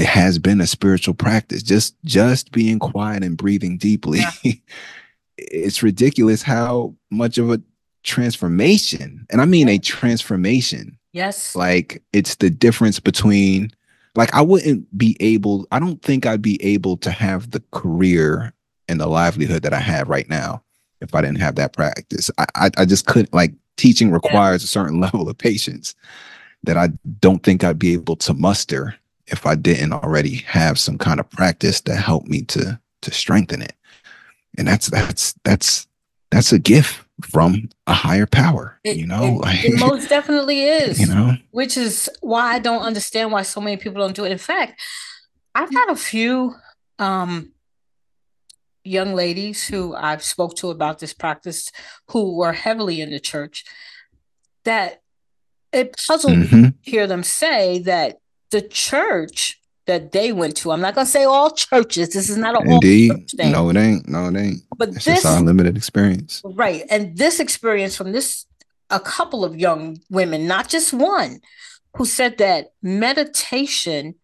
[0.00, 1.62] it has been a spiritual practice.
[1.62, 4.20] Just just being quiet and breathing deeply.
[4.42, 4.52] Yeah.
[5.36, 7.60] it's ridiculous how much of a
[8.02, 10.98] transformation and i mean a transformation.
[11.12, 11.54] Yes.
[11.54, 13.72] Like it's the difference between
[14.16, 18.52] like i wouldn't be able i don't think i'd be able to have the career
[18.88, 20.62] and the livelihood that i have right now
[21.00, 22.30] if i didn't have that practice.
[22.38, 24.66] I i, I just couldn't like teaching requires yeah.
[24.66, 25.94] a certain level of patience
[26.64, 26.88] that i
[27.20, 28.96] don't think i'd be able to muster
[29.30, 33.62] if I didn't already have some kind of practice that helped me to to strengthen
[33.62, 33.74] it.
[34.58, 35.86] And that's that's that's
[36.30, 39.24] that's a gift from a higher power, it, you know.
[39.24, 41.00] It, like, it most definitely is.
[41.00, 44.32] You know, which is why I don't understand why so many people don't do it.
[44.32, 44.80] In fact,
[45.54, 46.54] I've had a few
[46.98, 47.52] um,
[48.84, 51.70] young ladies who I've spoke to about this practice
[52.08, 53.64] who were heavily in the church
[54.64, 55.02] that
[55.72, 56.62] it puzzled mm-hmm.
[56.62, 58.19] me to hear them say that
[58.50, 60.70] the church that they went to.
[60.70, 62.10] I'm not going to say all churches.
[62.10, 63.30] This is not an Indeed.
[63.30, 63.52] thing.
[63.52, 64.08] No, it ain't.
[64.08, 64.62] No, it ain't.
[64.76, 66.42] But it's this, limited experience.
[66.44, 66.84] Right.
[66.90, 68.46] And this experience from this,
[68.90, 71.40] a couple of young women, not just one,
[71.96, 74.14] who said that meditation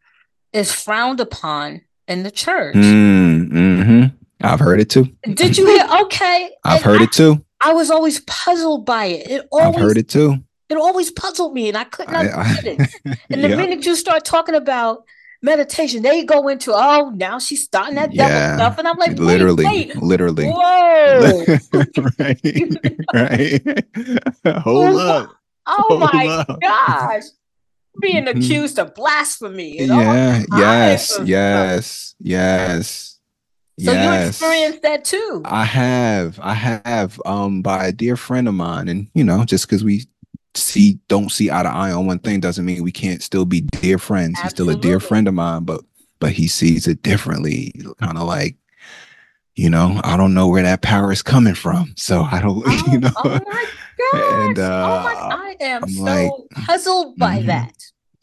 [0.53, 2.77] is frowned upon in the church.
[2.77, 4.05] Mm, hmm
[4.43, 5.09] I've heard it too.
[5.25, 5.87] Did you hear?
[6.03, 6.51] Okay.
[6.65, 7.45] I've and heard I, it too.
[7.61, 9.31] I was always puzzled by it.
[9.31, 10.37] It always, I've heard it too.
[10.69, 12.91] It always puzzled me, and I could not get it.
[13.31, 15.05] And the minute you start talking about
[15.43, 19.65] meditation, they go into oh now she's starting that devil stuff, and I'm like literally,
[19.65, 20.03] wait, wait.
[20.03, 21.57] literally, whoa,
[22.19, 23.05] right,
[24.45, 24.63] right.
[24.63, 25.31] Hold up.
[25.67, 26.61] Oh Hold my up.
[26.61, 27.25] gosh,
[28.01, 28.39] being mm-hmm.
[28.39, 29.81] accused of blasphemy.
[29.83, 32.17] yeah, yes, yes, yes.
[32.19, 33.17] Yes.
[33.79, 34.23] So yes.
[34.23, 35.43] you experienced that too.
[35.45, 36.41] I have.
[36.43, 38.89] I have um by a dear friend of mine.
[38.89, 40.07] And you know, just because we
[40.57, 43.61] see don't see eye to eye on one thing doesn't mean we can't still be
[43.61, 44.39] dear friends.
[44.43, 44.45] Absolutely.
[44.45, 45.83] He's still a dear friend of mine, but
[46.19, 47.73] but he sees it differently.
[48.01, 48.57] Kind of like,
[49.55, 51.95] you know, I don't know where that power is coming from.
[51.97, 53.13] So I don't, oh, you know.
[53.17, 53.67] Oh my
[54.13, 54.49] gosh.
[54.49, 57.75] And, uh, oh my, I am I'm so like, puzzled by mm-hmm, that.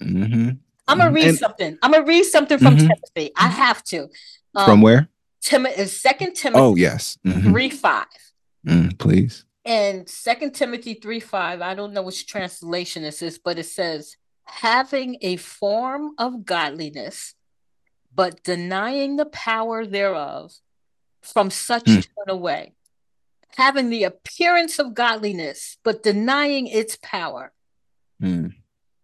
[0.02, 0.50] Mm-hmm,
[0.88, 1.78] I'm gonna read and, something.
[1.82, 2.88] I'm gonna read something from mm-hmm.
[2.88, 3.32] Timothy.
[3.38, 4.10] I have to.
[4.56, 5.10] Um, from where?
[5.42, 6.62] Timothy, Second Timothy.
[6.62, 7.52] Oh yes, mm-hmm.
[7.52, 8.06] three five.
[8.66, 9.46] Mm, please.
[9.66, 11.62] And Second Timothy three five.
[11.62, 17.36] I don't know which translation this is, but it says, "Having a form of godliness,
[18.14, 20.52] but denying the power thereof,
[21.22, 22.04] from such mm.
[22.04, 22.74] turn away."
[23.56, 27.54] Having the appearance of godliness, but denying its power.
[28.20, 28.56] Mm.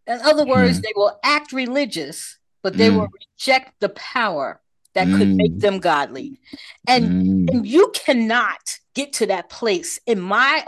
[0.08, 0.82] In other words, mm.
[0.82, 3.14] they will act religious, but they will hmm.
[3.38, 4.60] reject the power
[4.96, 5.18] that mm.
[5.18, 5.62] could make mm.
[5.62, 6.40] them godly.
[6.88, 7.52] And, mm.
[7.52, 10.64] and you cannot get to that place in my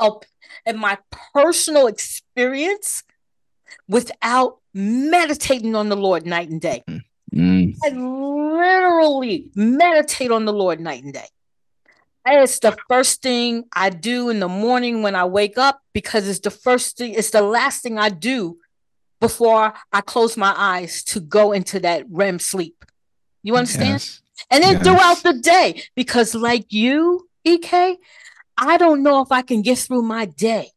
[0.65, 0.97] in my
[1.33, 3.03] personal experience
[3.87, 6.83] without meditating on the Lord night and day.
[7.33, 7.75] Mm.
[7.83, 11.27] I literally meditate on the Lord night and day.
[12.25, 16.39] It's the first thing I do in the morning when I wake up because it's
[16.39, 18.59] the first thing, it's the last thing I do
[19.19, 22.85] before I close my eyes to go into that REM sleep.
[23.43, 23.89] You understand?
[23.89, 24.21] Yes.
[24.49, 24.83] And then yes.
[24.83, 27.97] throughout the day, because like you, EK,
[28.57, 30.69] I don't know if I can get through my day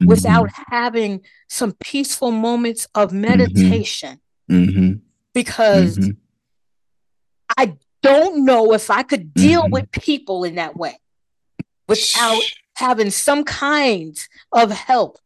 [0.00, 0.08] mm-hmm.
[0.08, 3.20] without having some peaceful moments of mm-hmm.
[3.20, 4.20] meditation.
[4.50, 4.94] Mm-hmm.
[5.34, 6.10] Because mm-hmm.
[7.56, 9.72] I don't know if I could deal mm-hmm.
[9.72, 10.98] with people in that way
[11.88, 12.42] without
[12.76, 14.16] having some kind
[14.52, 15.18] of help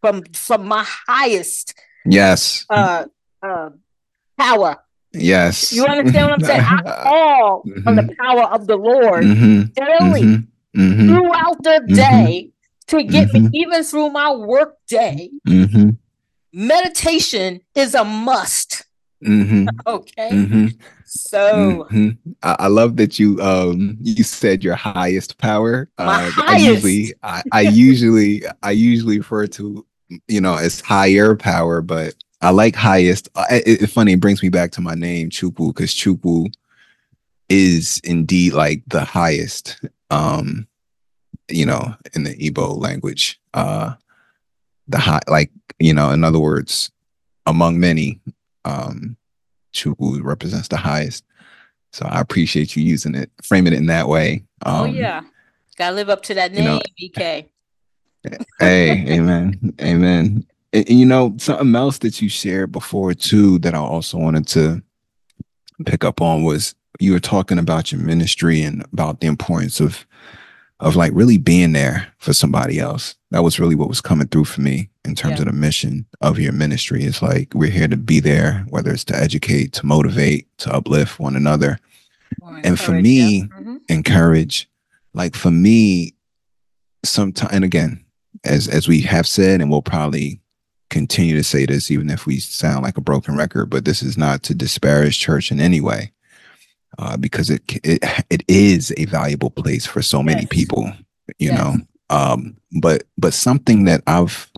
[0.00, 1.74] from from my highest
[2.04, 3.04] yes uh,
[3.42, 3.70] uh,
[4.36, 4.76] power
[5.12, 5.72] Yes.
[5.72, 6.60] You understand what I'm saying?
[6.60, 7.88] I call mm-hmm.
[7.88, 9.62] on the power of the Lord mm-hmm.
[9.74, 10.80] daily mm-hmm.
[10.80, 11.08] mm-hmm.
[11.08, 11.94] throughout the mm-hmm.
[11.94, 12.50] day
[12.88, 15.30] to get me even through my work day.
[16.52, 18.84] Meditation is a must.
[19.86, 20.68] okay.
[21.04, 21.88] So
[22.42, 25.90] I, I, love that you um you said your highest power.
[25.98, 26.48] My uh, highest.
[26.48, 29.84] I usually I, I usually I usually refer to
[30.28, 33.28] you know as higher power, but I like highest.
[33.34, 34.12] Uh, it, it's funny.
[34.12, 36.52] It brings me back to my name Chukwu, because Chukwu
[37.48, 39.84] is indeed like the highest.
[40.10, 40.66] Um,
[41.48, 43.94] you know, in the Igbo language, uh,
[44.86, 46.90] the high, like you know, in other words,
[47.46, 48.20] among many,
[48.64, 49.16] um,
[49.72, 51.24] Chukwu represents the highest.
[51.92, 54.44] So I appreciate you using it, framing it in that way.
[54.64, 55.22] Oh, um, oh yeah,
[55.76, 57.48] gotta live up to that name, you know, EK.
[58.60, 60.46] hey, amen, amen.
[60.78, 64.46] And, and, you know, something else that you shared before too that I also wanted
[64.48, 64.80] to
[65.84, 70.06] pick up on was you were talking about your ministry and about the importance of
[70.80, 73.16] of like really being there for somebody else.
[73.32, 75.40] That was really what was coming through for me in terms yeah.
[75.40, 77.02] of the mission of your ministry.
[77.02, 81.18] It's like we're here to be there, whether it's to educate, to motivate, to uplift
[81.18, 81.80] one another.
[82.62, 83.76] and for me, mm-hmm.
[83.88, 84.70] encourage.
[85.12, 86.14] Like for me,
[87.04, 88.04] sometimes and again,
[88.44, 90.40] as as we have said, and we'll probably
[90.90, 94.16] continue to say this, even if we sound like a broken record, but this is
[94.16, 96.12] not to disparage church in any way,
[96.98, 100.48] uh, because it, it it is a valuable place for so many yes.
[100.50, 100.92] people,
[101.38, 101.58] you yes.
[101.58, 101.76] know.
[102.10, 104.50] Um, but but something that I've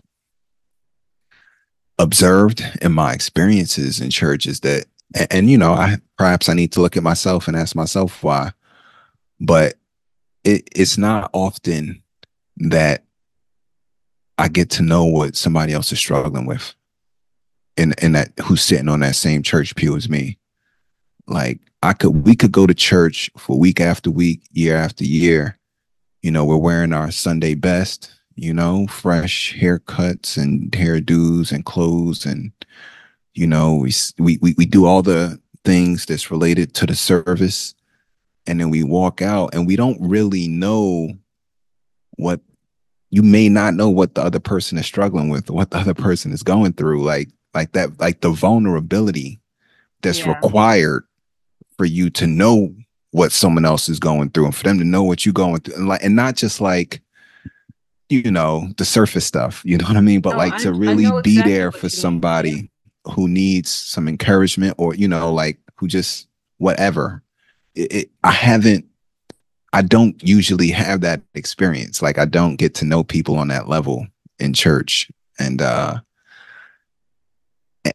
[1.99, 6.53] observed in my experiences in church is that, and, and you know, I perhaps I
[6.53, 8.53] need to look at myself and ask myself why,
[9.39, 9.75] but
[10.43, 12.01] it, it's not often
[12.57, 13.03] that
[14.41, 16.73] I get to know what somebody else is struggling with.
[17.77, 20.39] And and that who's sitting on that same church pew as me.
[21.27, 25.59] Like I could we could go to church for week after week, year after year.
[26.23, 32.25] You know, we're wearing our Sunday best, you know, fresh haircuts and hairdos and clothes
[32.25, 32.51] and
[33.35, 37.75] you know, we we we, we do all the things that's related to the service
[38.47, 41.11] and then we walk out and we don't really know
[42.17, 42.41] what
[43.11, 46.31] you may not know what the other person is struggling with what the other person
[46.31, 49.39] is going through like like that like the vulnerability
[50.01, 50.33] that's yeah.
[50.33, 51.03] required
[51.77, 52.73] for you to know
[53.11, 55.75] what someone else is going through and for them to know what you're going through
[55.75, 57.01] and like and not just like
[58.09, 60.73] you know the surface stuff you know what i mean but no, like I, to
[60.73, 62.69] really be exactly there for somebody mean.
[63.13, 67.21] who needs some encouragement or you know like who just whatever
[67.75, 68.85] it, it, i haven't
[69.73, 72.01] I don't usually have that experience.
[72.01, 74.07] Like I don't get to know people on that level
[74.39, 75.09] in church.
[75.39, 75.99] And uh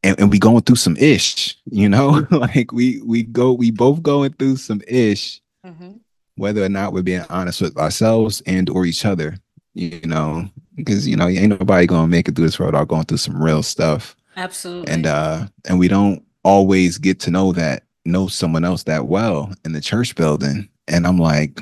[0.03, 2.27] and, and we going through some ish, you know?
[2.31, 5.93] like we we go we both going through some ish, mm-hmm.
[6.37, 9.37] whether or not we're being honest with ourselves and or each other,
[9.75, 13.05] you know, because you know, ain't nobody gonna make it through this road without going
[13.05, 14.17] through some real stuff.
[14.37, 14.93] Absolutely.
[14.93, 19.53] And uh and we don't always get to know that know someone else that well
[19.65, 21.61] in the church building and I'm like,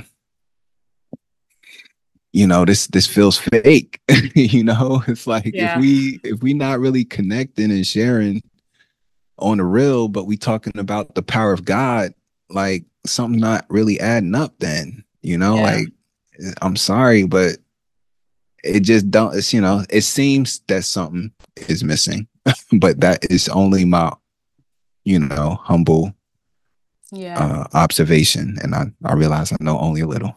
[2.33, 4.01] you know, this this feels fake.
[4.35, 5.77] you know, it's like yeah.
[5.77, 8.43] if we if we not really connecting and sharing
[9.39, 12.13] on the real, but we talking about the power of God,
[12.51, 14.55] like something not really adding up.
[14.59, 15.63] Then you know, yeah.
[15.63, 15.89] like
[16.61, 17.59] I'm sorry, but
[18.65, 19.37] it just don't.
[19.37, 21.33] It's you know, it seems that something
[21.69, 22.27] is missing,
[22.73, 24.13] but that is only my
[25.05, 26.15] you know humble
[27.13, 27.39] yeah.
[27.39, 30.37] uh, observation, and I I realize I know only a little.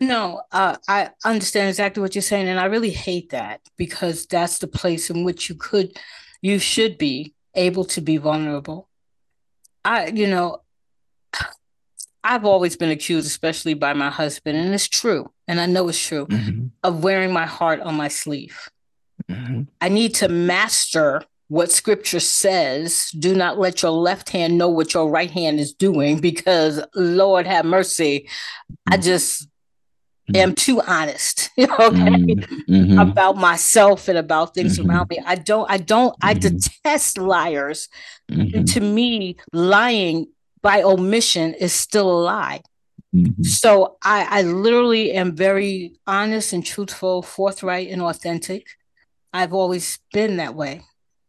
[0.00, 4.58] No, uh, I understand exactly what you're saying, and I really hate that because that's
[4.58, 5.96] the place in which you could,
[6.42, 8.88] you should be able to be vulnerable.
[9.84, 10.62] I, you know,
[12.22, 16.04] I've always been accused, especially by my husband, and it's true, and I know it's
[16.04, 16.66] true, mm-hmm.
[16.82, 18.70] of wearing my heart on my sleeve.
[19.30, 19.62] Mm-hmm.
[19.80, 24.94] I need to master what scripture says do not let your left hand know what
[24.94, 28.28] your right hand is doing because lord have mercy
[28.90, 29.02] i mm.
[29.02, 30.36] just mm-hmm.
[30.36, 32.98] am too honest okay mm-hmm.
[32.98, 34.90] about myself and about things mm-hmm.
[34.90, 36.56] around me i don't i don't i mm-hmm.
[36.56, 37.88] detest liars
[38.66, 40.26] to me lying
[40.62, 42.62] by omission is still a lie
[43.14, 43.42] mm-hmm.
[43.42, 48.66] so I, I literally am very honest and truthful forthright and authentic
[49.34, 50.80] i've always been that way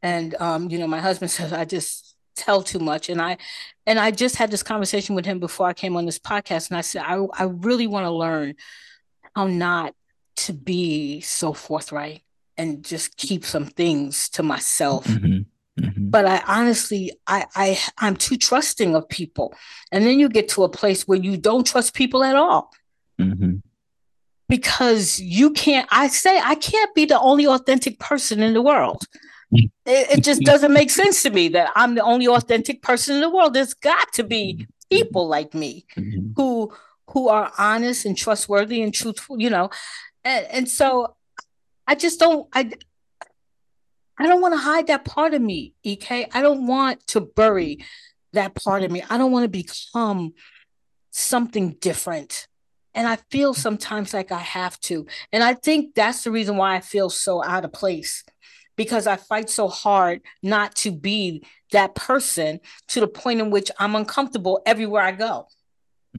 [0.05, 3.09] and um, you know my husband says i just tell too much.
[3.09, 3.37] And i
[3.85, 6.69] and i just had this conversation with him before i came on this podcast.
[6.69, 8.55] And i said i, I really want to learn
[9.35, 9.93] how not
[10.37, 12.21] to be so forthright
[12.57, 15.05] and just keep some things to myself.
[15.07, 15.43] Mm-hmm.
[15.77, 16.09] Mm-hmm.
[16.09, 19.53] but i honestly i i i'm too trusting of people.
[19.91, 22.71] And then you get to a place where you don't trust people at all.
[23.19, 23.55] Mm-hmm.
[24.47, 29.05] Because you can't i say i can't be the only authentic person in the world
[29.51, 33.21] it, it just doesn't make sense to me that I'm the only authentic person in
[33.21, 33.53] the world.
[33.53, 34.95] There's got to be mm-hmm.
[34.95, 36.31] people like me mm-hmm.
[36.35, 36.73] who
[37.09, 39.69] who are honest and trustworthy and truthful, you know.
[40.23, 41.15] And, and so
[41.87, 42.71] I just don't I
[44.17, 46.29] I don't want to hide that part of me, EK.
[46.33, 47.85] I don't want to bury
[48.33, 49.03] that part of me.
[49.09, 50.33] I don't want to become
[51.11, 52.47] something different.
[52.93, 55.05] And I feel sometimes like I have to.
[55.33, 58.23] And I think that's the reason why I feel so out of place
[58.75, 62.59] because I fight so hard not to be that person
[62.89, 65.47] to the point in which I'm uncomfortable everywhere I go.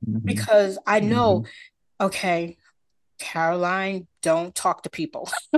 [0.06, 0.18] Mm-hmm.
[0.24, 2.06] Because I know, mm-hmm.
[2.06, 2.58] okay,
[3.18, 5.30] Karoline, don't talk to people.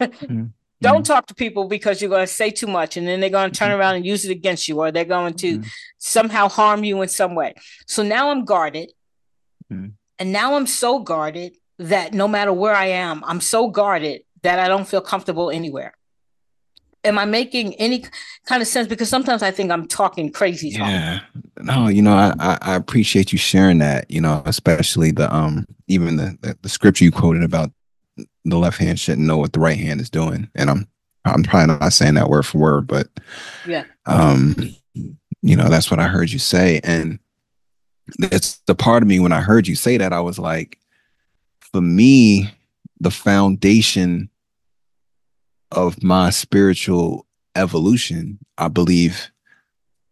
[0.00, 0.44] mm-hmm.
[0.82, 3.50] Don't talk to people because you're going to say too much and then they're going
[3.50, 3.80] to turn mm-hmm.
[3.80, 5.68] around and use it against you or they're going to mm-hmm.
[5.98, 7.54] somehow harm you in some way.
[7.86, 8.92] So now I'm guarded.
[9.72, 9.88] Mm-hmm.
[10.18, 14.58] And now I'm so guarded that no matter where I am, I'm so guarded that
[14.58, 15.95] I don't feel comfortable anywhere
[17.06, 18.04] am I making any
[18.44, 18.88] kind of sense?
[18.88, 20.72] Because sometimes I think I'm talking crazy.
[20.72, 20.88] Talk.
[20.88, 21.20] Yeah.
[21.60, 26.16] No, you know, I, I appreciate you sharing that, you know, especially the um even
[26.16, 27.70] the, the, the scripture you quoted about
[28.44, 30.50] the left hand shouldn't know what the right hand is doing.
[30.54, 30.88] And I'm
[31.24, 33.08] I'm probably not saying that word for word, but
[33.66, 33.84] yeah.
[34.06, 34.56] Um,
[35.42, 36.80] you know, that's what I heard you say.
[36.82, 37.18] And
[38.18, 40.78] that's the part of me when I heard you say that, I was like,
[41.60, 42.50] for me,
[43.00, 44.30] the foundation
[45.76, 49.30] of my spiritual evolution, I believe,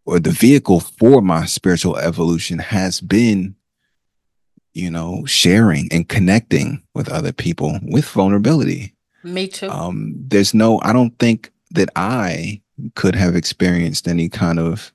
[0.05, 3.55] or the vehicle for my spiritual evolution has been,
[4.73, 8.93] you know, sharing and connecting with other people with vulnerability.
[9.23, 9.69] Me too.
[9.69, 12.61] Um, there's no, I don't think that I
[12.93, 14.93] could have experienced any kind of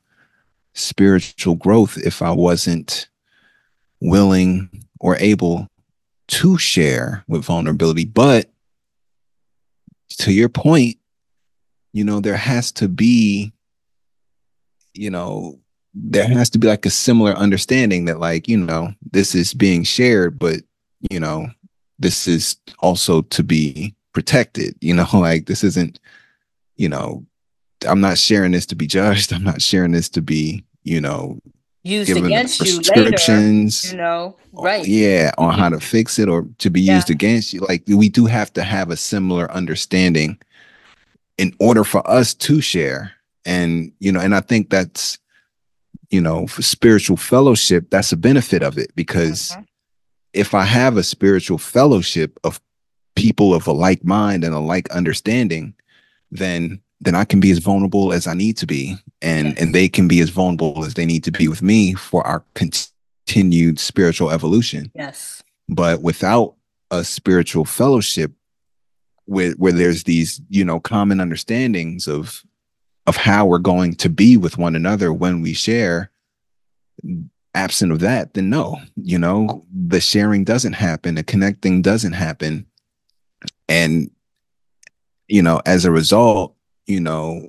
[0.74, 3.08] spiritual growth if I wasn't
[4.00, 5.66] willing or able
[6.28, 8.04] to share with vulnerability.
[8.04, 8.49] But
[10.18, 10.96] to your point,
[11.92, 13.52] you know, there has to be,
[14.94, 15.58] you know,
[15.94, 19.82] there has to be like a similar understanding that, like, you know, this is being
[19.82, 20.60] shared, but,
[21.10, 21.48] you know,
[21.98, 25.98] this is also to be protected, you know, like this isn't,
[26.76, 27.24] you know,
[27.86, 29.32] I'm not sharing this to be judged.
[29.34, 31.38] I'm not sharing this to be, you know,
[31.82, 33.40] used against you later,
[33.90, 34.86] you know, right?
[34.86, 36.96] Yeah, on how to fix it or to be yeah.
[36.96, 37.60] used against you.
[37.60, 40.38] Like we do have to have a similar understanding
[41.38, 43.12] in order for us to share.
[43.46, 45.18] And you know, and I think that's
[46.10, 49.62] you know, for spiritual fellowship, that's a benefit of it because mm-hmm.
[50.32, 52.60] if I have a spiritual fellowship of
[53.14, 55.74] people of a like mind and a like understanding,
[56.30, 59.88] then then I can be as vulnerable as I need to be, and and they
[59.88, 64.30] can be as vulnerable as they need to be with me for our continued spiritual
[64.30, 64.90] evolution.
[64.94, 65.42] Yes.
[65.68, 66.54] But without
[66.90, 68.32] a spiritual fellowship,
[69.24, 72.42] where where there's these you know common understandings of
[73.06, 76.10] of how we're going to be with one another when we share,
[77.54, 82.66] absent of that, then no, you know, the sharing doesn't happen, the connecting doesn't happen,
[83.68, 84.10] and
[85.28, 86.54] you know, as a result
[86.90, 87.48] you know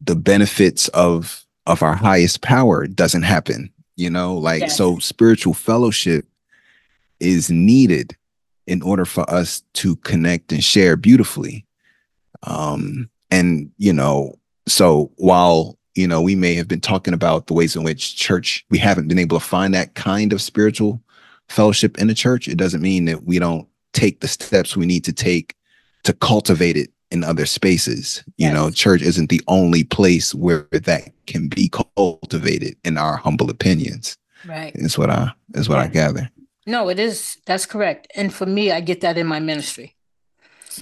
[0.00, 4.76] the benefits of of our highest power doesn't happen you know like yes.
[4.76, 6.26] so spiritual fellowship
[7.20, 8.16] is needed
[8.66, 11.66] in order for us to connect and share beautifully
[12.44, 14.34] um and you know
[14.66, 18.64] so while you know we may have been talking about the ways in which church
[18.70, 20.98] we haven't been able to find that kind of spiritual
[21.50, 25.04] fellowship in the church it doesn't mean that we don't take the steps we need
[25.04, 25.54] to take
[26.04, 28.22] to cultivate it in other spaces.
[28.36, 28.54] You yes.
[28.54, 34.16] know, church isn't the only place where that can be cultivated in our humble opinions.
[34.46, 34.72] Right.
[34.74, 35.82] Is what I is what yeah.
[35.82, 36.30] I gather.
[36.66, 37.36] No, it is.
[37.46, 38.08] That's correct.
[38.14, 39.96] And for me, I get that in my ministry.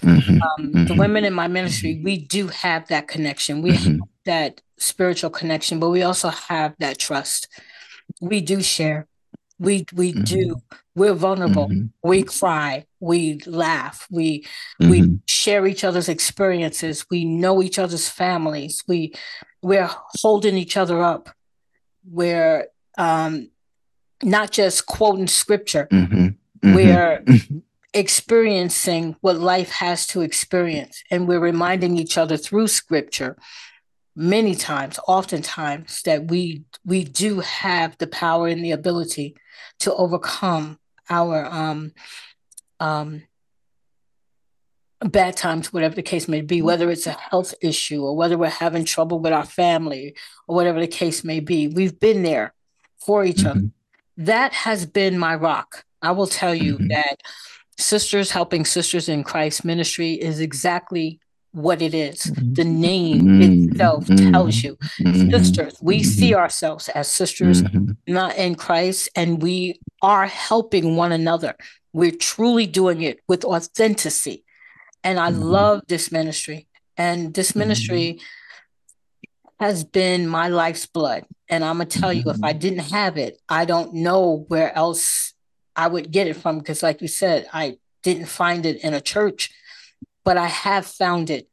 [0.01, 0.43] Mm-hmm.
[0.43, 0.85] Um, mm-hmm.
[0.85, 3.63] The women in my ministry, we do have that connection.
[3.63, 3.99] We mm-hmm.
[3.99, 7.49] have that spiritual connection, but we also have that trust.
[8.21, 9.07] We do share.
[9.59, 10.23] We we mm-hmm.
[10.23, 10.63] do.
[10.95, 11.69] We're vulnerable.
[11.69, 12.09] Mm-hmm.
[12.09, 12.87] We cry.
[13.01, 14.07] We laugh.
[14.11, 14.43] We
[14.81, 14.91] mm-hmm.
[14.91, 17.07] we share each other's experiences.
[17.11, 18.85] We know each other's families.
[18.87, 19.15] We
[19.63, 19.91] we're
[20.21, 21.31] holding each other up.
[22.09, 23.51] We're um,
[24.23, 25.89] not just quoting scripture.
[25.91, 26.27] Mm-hmm.
[26.67, 26.75] Mm-hmm.
[26.75, 27.25] We're
[27.95, 33.37] experiencing what life has to experience, and we're reminding each other through scripture
[34.19, 39.37] many times, oftentimes, that we we do have the power and the ability
[39.79, 41.93] to overcome our um,
[42.81, 43.23] um,
[45.01, 48.49] bad times, whatever the case may be, whether it's a health issue or whether we're
[48.49, 50.17] having trouble with our family
[50.49, 51.69] or whatever the case may be.
[51.69, 52.53] We've been there
[52.99, 53.47] for each mm-hmm.
[53.47, 53.71] other.
[54.17, 55.85] That has been my rock.
[56.03, 56.89] I will tell you mm-hmm.
[56.89, 57.23] that
[57.79, 61.21] Sisters Helping Sisters in Christ ministry is exactly
[61.59, 62.23] what it is.
[62.23, 62.55] Mm-hmm.
[62.55, 63.71] The name mm-hmm.
[63.71, 64.33] itself mm-hmm.
[64.33, 64.77] tells you.
[65.01, 65.31] Mm-hmm.
[65.31, 67.63] Sisters, we see ourselves as sisters
[68.07, 71.57] not in Christ, and we are helping one another.
[71.93, 74.45] We're truly doing it with authenticity.
[75.03, 76.69] And I love this ministry.
[76.97, 78.21] And this ministry
[79.61, 81.25] has been my life's blood.
[81.49, 84.75] And I'm going to tell you, if I didn't have it, I don't know where
[84.77, 85.35] else
[85.75, 86.59] I would get it from.
[86.59, 89.51] Because, like you said, I didn't find it in a church
[90.29, 91.48] but I have found it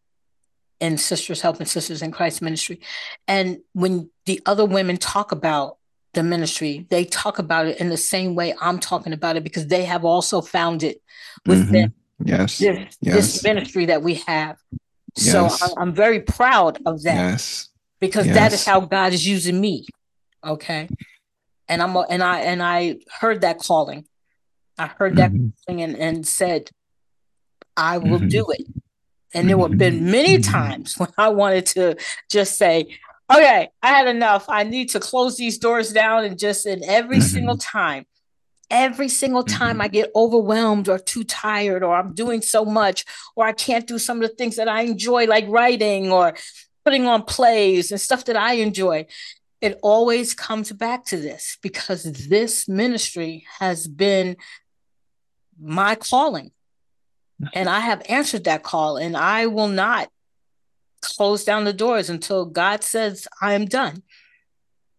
[0.80, 2.80] in Sisters Helping Sisters in Christ ministry.
[3.28, 5.78] And when the other women talk about
[6.14, 9.68] the ministry, they talk about it in the same way I'm talking about it because
[9.68, 11.02] they have also found it
[11.46, 12.28] within mm-hmm.
[12.28, 12.58] yes.
[12.58, 13.16] This, yes.
[13.16, 14.58] this ministry that we have.
[15.16, 15.60] Yes.
[15.60, 17.16] So I'm, very proud of that.
[17.16, 17.70] Yes.
[18.00, 18.36] Because yes.
[18.36, 19.86] that is how God is using me.
[20.44, 20.90] Okay.
[21.68, 24.06] And I'm and I and I heard that calling.
[24.78, 25.48] I heard that mm-hmm.
[25.66, 26.70] calling and, and said,
[27.78, 28.28] I will mm-hmm.
[28.28, 28.68] do it.
[29.36, 31.98] And there have been many times when I wanted to
[32.30, 32.98] just say,
[33.32, 34.46] okay, I had enough.
[34.48, 36.26] I need to close these doors down.
[36.26, 37.26] And just in every mm-hmm.
[37.26, 38.06] single time,
[38.70, 39.82] every single time mm-hmm.
[39.82, 43.06] I get overwhelmed or too tired, or I'm doing so much,
[43.36, 46.36] or I can't do some of the things that I enjoy, like writing or
[46.84, 49.08] putting on plays and stuff that I enjoy,
[49.60, 54.38] it always comes back to this because this ministry has been
[55.60, 56.52] my calling.
[57.54, 60.10] And I have answered that call, and I will not
[61.02, 64.04] close down the doors until God says I am done.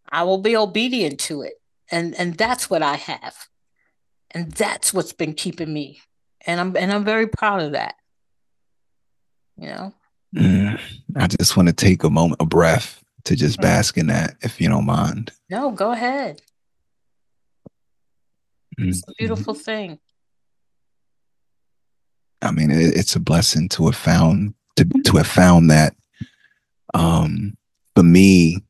[0.08, 1.54] I will be obedient to it.
[1.90, 3.34] And and that's what I have.
[4.30, 6.00] And that's what's been keeping me.
[6.46, 7.94] And I'm and I'm very proud of that.
[9.58, 9.94] You know?
[10.34, 10.80] Mm,
[11.16, 13.62] I just want to take a moment, a breath to just mm-hmm.
[13.62, 15.32] bask in that, if you don't mind.
[15.48, 16.42] No, go ahead.
[18.78, 19.62] It's a beautiful mm-hmm.
[19.62, 19.98] thing.
[22.42, 25.94] I mean, it, it's a blessing to have found to to have found that.
[26.94, 27.56] Um,
[27.94, 28.62] for me,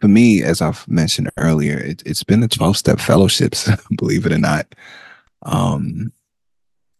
[0.00, 3.68] for me, as I've mentioned earlier, it, has been the twelve step fellowships.
[3.96, 4.74] believe it or not,
[5.42, 6.12] um,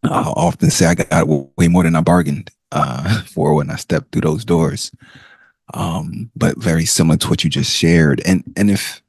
[0.03, 1.27] I often say I got
[1.57, 4.91] way more than I bargained uh, for when I stepped through those doors.
[5.73, 9.01] Um, but very similar to what you just shared, and and if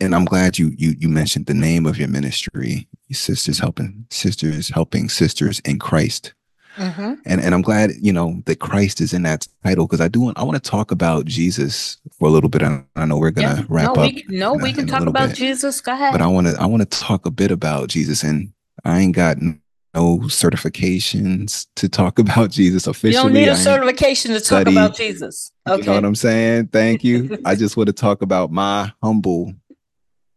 [0.00, 4.68] and I'm glad you you you mentioned the name of your ministry, Sisters Helping Sisters
[4.68, 6.34] Helping Sisters in Christ.
[6.76, 7.14] Mm-hmm.
[7.24, 10.20] And and I'm glad you know that Christ is in that title because I do
[10.20, 12.62] want I want to talk about Jesus for a little bit.
[12.62, 13.64] I, I know we're gonna yeah.
[13.68, 14.12] wrap no, up.
[14.12, 15.36] We, no, we can talk about bit.
[15.36, 15.80] Jesus.
[15.80, 16.12] Go ahead.
[16.12, 18.52] But I want to I want to talk a bit about Jesus, and
[18.84, 23.12] I ain't got no certifications to talk about Jesus officially.
[23.16, 25.52] You don't need a certification to talk about Jesus.
[25.66, 25.80] Okay.
[25.80, 26.68] You know what I'm saying?
[26.68, 27.38] Thank you.
[27.46, 29.54] I just want to talk about my humble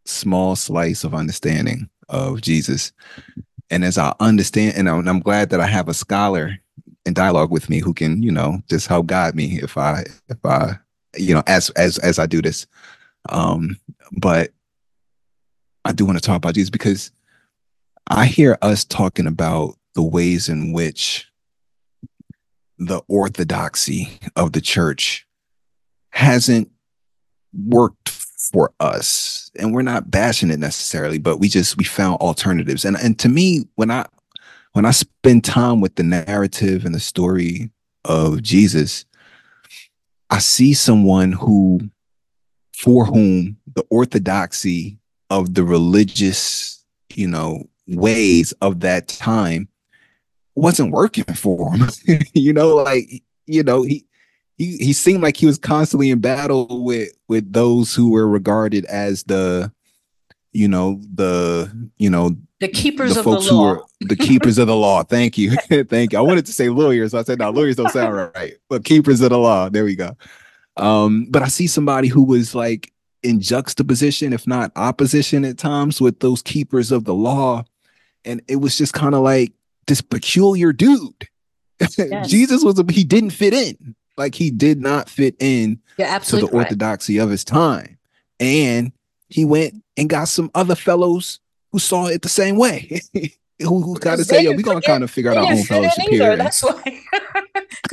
[0.09, 2.91] small slice of understanding of Jesus.
[3.69, 6.57] And as I understand, and I'm, glad that I have a scholar
[7.05, 10.43] in dialogue with me who can, you know, just help guide me if I, if
[10.43, 10.77] I,
[11.15, 12.65] you know, as as as I do this.
[13.29, 13.79] Um,
[14.11, 14.51] but
[15.85, 17.11] I do want to talk about Jesus because
[18.07, 21.27] I hear us talking about the ways in which
[22.77, 25.27] the orthodoxy of the church
[26.11, 26.71] hasn't
[27.53, 28.09] worked
[28.51, 32.85] for us and we're not bashing it necessarily but we just we found alternatives.
[32.85, 34.05] And and to me when i
[34.73, 37.69] when i spend time with the narrative and the story
[38.05, 39.05] of jesus
[40.29, 41.79] i see someone who
[42.73, 44.97] for whom the orthodoxy
[45.29, 46.83] of the religious
[47.13, 49.67] you know ways of that time
[50.55, 51.89] wasn't working for him.
[52.33, 54.05] You know like you know he
[54.59, 58.85] he he seemed like he was constantly in battle with with those who were regarded
[58.85, 59.71] as the
[60.51, 63.41] you know the you know the keepers the of the law.
[63.41, 65.03] Who were the keepers of the law.
[65.09, 65.51] Thank you.
[65.85, 66.19] Thank you.
[66.19, 67.11] I wanted to say lawyers.
[67.11, 68.55] So I said, no, lawyers don't sound right.
[68.67, 69.69] But keepers of the law.
[69.69, 70.17] There we go.
[70.75, 72.91] Um, but I see somebody who was like
[73.23, 77.63] in juxtaposition, if not opposition at times, with those keepers of the law.
[78.25, 79.53] And it was just kind of like
[79.87, 81.27] this peculiar dude.
[81.97, 82.29] Yes.
[82.29, 83.95] Jesus was a, he didn't fit in.
[84.19, 87.97] Like he did not fit in to the orthodoxy of his time.
[88.37, 88.91] And
[89.29, 91.39] he went and got some other fellows
[91.71, 92.99] who saw it the same way.
[93.13, 96.09] who, who kind of say, yo, we're gonna kind of figure out our own fellowship
[96.09, 96.35] here.
[96.35, 96.81] That's why.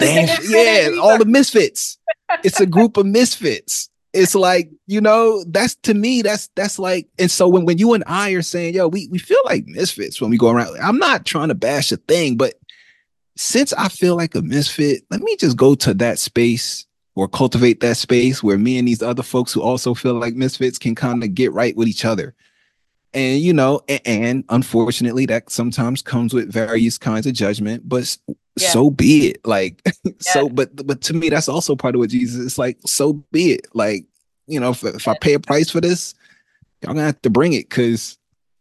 [0.01, 1.97] yeah, all the misfits.
[2.43, 3.89] It's a group of misfits.
[4.13, 7.93] It's like, you know, that's to me, that's that's like, and so when, when you
[7.93, 10.77] and I are saying, yo, we, we feel like misfits when we go around.
[10.83, 12.55] I'm not trying to bash a thing, but
[13.37, 17.81] since I feel like a misfit, let me just go to that space or cultivate
[17.81, 21.23] that space where me and these other folks who also feel like misfits can kind
[21.23, 22.35] of get right with each other.
[23.15, 28.15] And you know, and, and, unfortunately, that sometimes comes with various kinds of judgment, but
[28.57, 28.69] yeah.
[28.69, 29.47] so be it.
[29.47, 30.13] Like, yeah.
[30.21, 32.79] so, but but to me, that's also part of what Jesus is like.
[32.85, 33.69] So be it.
[33.73, 34.05] Like,
[34.47, 36.15] you know, if, if I pay a price for this,
[36.83, 38.19] y'all gonna have to bring it because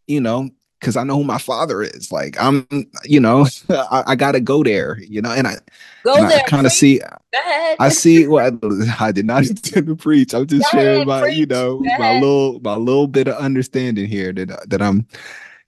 [0.07, 0.49] you know
[0.79, 2.11] because I know who my father is.
[2.11, 2.67] Like I'm,
[3.03, 5.55] you know, I, I gotta go there, you know, and I
[6.03, 6.43] go and there.
[6.47, 7.01] kind of see.
[7.79, 8.27] I see.
[8.27, 10.33] Well, I, I, did not intend to preach.
[10.33, 11.37] I'm just go sharing ahead, my, preach.
[11.37, 15.07] you know, my little my little bit of understanding here that uh, that I'm,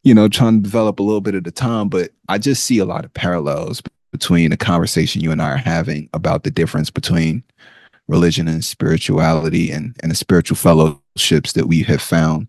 [0.03, 1.89] you know, trying to develop a little bit at a time.
[1.89, 3.81] But I just see a lot of parallels
[4.11, 7.43] between the conversation you and I are having about the difference between
[8.07, 12.47] religion and spirituality and and the spiritual fellowships that we have found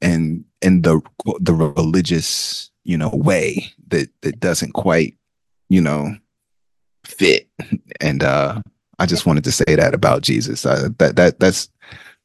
[0.00, 1.00] and in the
[1.40, 5.16] the religious you know way that that doesn't quite
[5.68, 6.14] you know
[7.04, 7.48] fit.
[8.00, 8.62] And uh
[8.98, 10.64] i just wanted to say that about jesus.
[10.64, 11.68] Uh, that that that's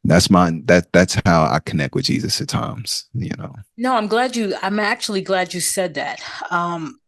[0.03, 3.53] that's my that that's how i connect with jesus at times you know.
[3.77, 6.21] No i'm glad you i'm actually glad you said that.
[6.51, 6.99] Um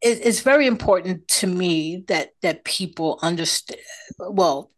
[0.00, 3.80] it, it's very important to me that that people understand
[4.18, 4.71] well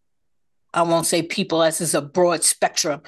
[0.74, 3.00] I won't say people as is a broad spectrum.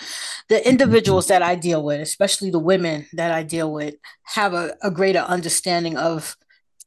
[0.48, 4.76] The individuals that I deal with, especially the women that I deal with, have a,
[4.82, 6.36] a greater understanding of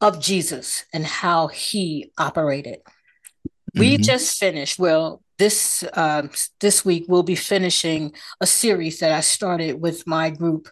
[0.02, 2.80] of Jesus and how he operated.
[2.86, 3.80] Mm-hmm.
[3.80, 4.80] We just finished.
[4.80, 6.28] Well, this uh,
[6.60, 10.70] this week we'll be finishing a series that I started with my group.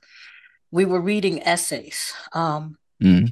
[0.72, 3.28] We were reading essays, um, mm-hmm.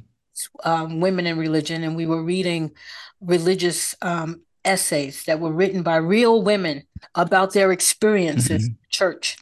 [0.68, 2.72] um, women in religion, and we were reading
[3.20, 6.82] religious um, essays that were written by real women
[7.14, 8.72] about their experiences mm-hmm.
[8.72, 9.38] in church.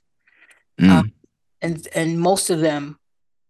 [0.80, 0.90] Mm.
[0.90, 1.12] Um,
[1.62, 2.98] and and most of them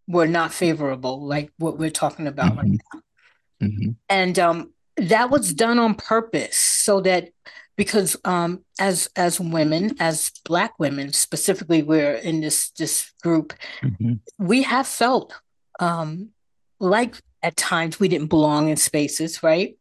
[0.06, 2.58] were not favorable, like what we're talking about mm-hmm.
[2.58, 3.66] right now.
[3.66, 3.90] Mm-hmm.
[4.08, 7.30] And um, that was done on purpose so that
[7.76, 13.52] because um, as as women, as Black women specifically, we're in this this group.
[13.82, 14.14] Mm-hmm.
[14.38, 15.34] We have felt
[15.80, 16.30] um,
[16.78, 19.76] like at times we didn't belong in spaces, right?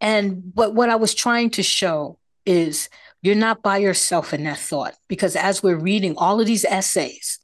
[0.00, 2.88] And what what I was trying to show is
[3.22, 7.38] you're not by yourself in that thought because as we're reading all of these essays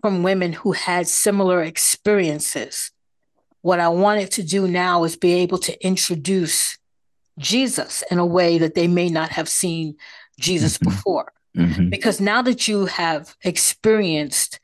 [0.00, 2.90] from women who had similar experiences,
[3.60, 6.76] what I wanted to do now is be able to introduce
[7.38, 9.96] Jesus in a way that they may not have seen
[10.38, 10.90] Jesus mm-hmm.
[10.90, 11.32] before.
[11.56, 11.88] Mm-hmm.
[11.88, 14.58] Because now that you have experienced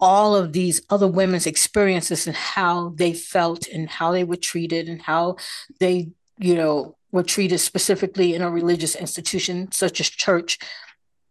[0.00, 4.88] all of these other women's experiences and how they felt and how they were treated
[4.88, 5.36] and how
[5.80, 6.08] they,
[6.38, 10.58] you know, were treated specifically in a religious institution such as church.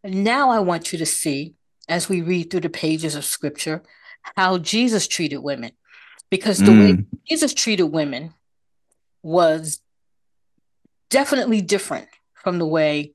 [0.03, 1.55] Now I want you to see,
[1.87, 3.83] as we read through the pages of scripture,
[4.35, 5.71] how Jesus treated women.
[6.29, 6.97] Because the mm.
[6.97, 8.33] way Jesus treated women
[9.23, 9.79] was
[11.09, 13.13] definitely different from the way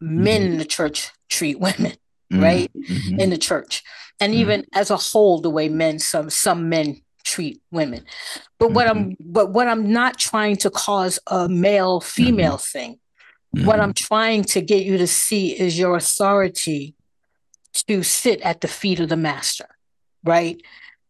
[0.00, 0.52] men mm-hmm.
[0.52, 1.92] in the church treat women,
[2.32, 2.42] mm-hmm.
[2.42, 2.70] right?
[2.74, 3.20] Mm-hmm.
[3.20, 3.82] In the church.
[4.20, 4.40] And mm-hmm.
[4.40, 8.04] even as a whole, the way men, some some men treat women.
[8.58, 9.32] But what I'm mm-hmm.
[9.32, 12.78] but what I'm not trying to cause a male female mm-hmm.
[12.78, 13.00] thing.
[13.64, 16.94] What I'm trying to get you to see is your authority
[17.88, 19.66] to sit at the feet of the master,
[20.22, 20.60] right?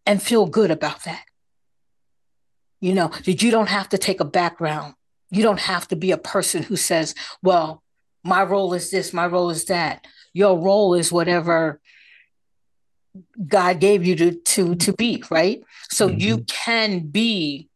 [0.06, 1.24] And feel good about that.
[2.80, 4.94] You know, that you don't have to take a background
[5.30, 7.82] you don't have to be a person who says, well,
[8.24, 10.06] my role is this, my role is that.
[10.32, 11.80] Your role is whatever
[13.46, 15.62] God gave you to to to be, right?
[15.90, 16.20] So mm-hmm.
[16.20, 17.68] you can be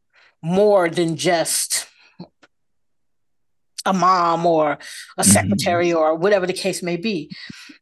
[0.43, 1.86] more than just
[3.84, 5.22] a mom or a mm-hmm.
[5.22, 5.99] secretary mm-hmm.
[5.99, 7.30] or whatever the case may be.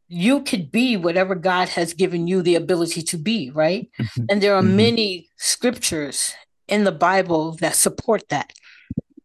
[0.07, 3.89] You could be whatever God has given you the ability to be, right?
[3.99, 4.25] Mm-hmm.
[4.29, 4.75] And there are mm-hmm.
[4.75, 6.33] many scriptures
[6.67, 8.53] in the Bible that support that.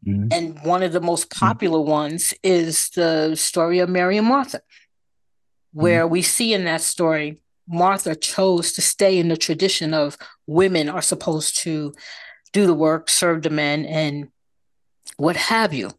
[0.07, 0.28] Mm-hmm.
[0.30, 4.61] And one of the most popular ones is the story of Mary and Martha,
[5.72, 10.88] where we see in that story, Martha chose to stay in the tradition of women
[10.88, 11.92] are supposed to
[12.52, 14.28] do the work, serve the men, and
[15.16, 15.90] what have you.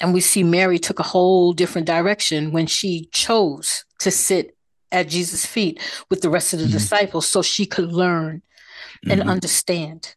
[0.00, 4.56] And we see Mary took a whole different direction when she chose to sit
[4.92, 5.80] at Jesus' feet
[6.10, 6.74] with the rest of the mm-hmm.
[6.74, 8.42] disciples so she could learn
[9.08, 9.30] and mm-hmm.
[9.30, 10.14] understand.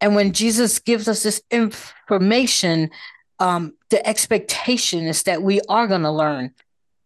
[0.00, 2.90] And when Jesus gives us this information,
[3.38, 6.52] um, the expectation is that we are going to learn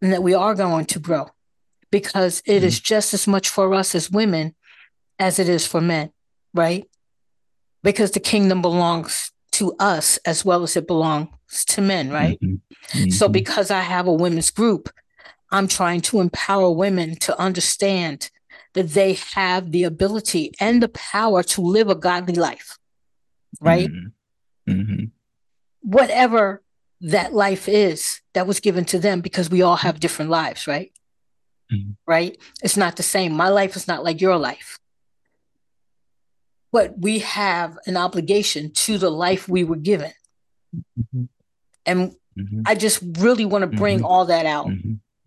[0.00, 1.28] and that we are going to grow
[1.90, 2.66] because it mm-hmm.
[2.66, 4.54] is just as much for us as women
[5.18, 6.10] as it is for men,
[6.54, 6.88] right?
[7.82, 11.28] Because the kingdom belongs to us as well as it belongs
[11.66, 12.38] to men, right?
[12.40, 12.98] Mm-hmm.
[12.98, 13.10] Mm-hmm.
[13.10, 14.90] So, because I have a women's group,
[15.50, 18.30] I'm trying to empower women to understand
[18.74, 22.78] that they have the ability and the power to live a godly life
[23.60, 23.88] right?
[23.88, 24.72] Mm-hmm.
[24.72, 25.04] mm-hmm.
[25.82, 26.62] Whatever
[27.02, 30.92] that life is that was given to them because we all have different lives, right?
[31.72, 31.92] Mm-hmm.
[32.06, 32.38] Right?
[32.62, 33.32] It's not the same.
[33.32, 34.78] My life is not like your life.
[36.72, 40.12] But we have an obligation to the life we were given.
[40.98, 41.24] Mm-hmm.
[41.86, 42.62] And mm-hmm.
[42.66, 44.06] I just really want to bring mm-hmm.
[44.06, 44.70] all that out.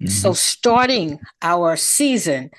[0.07, 2.51] So, starting our season,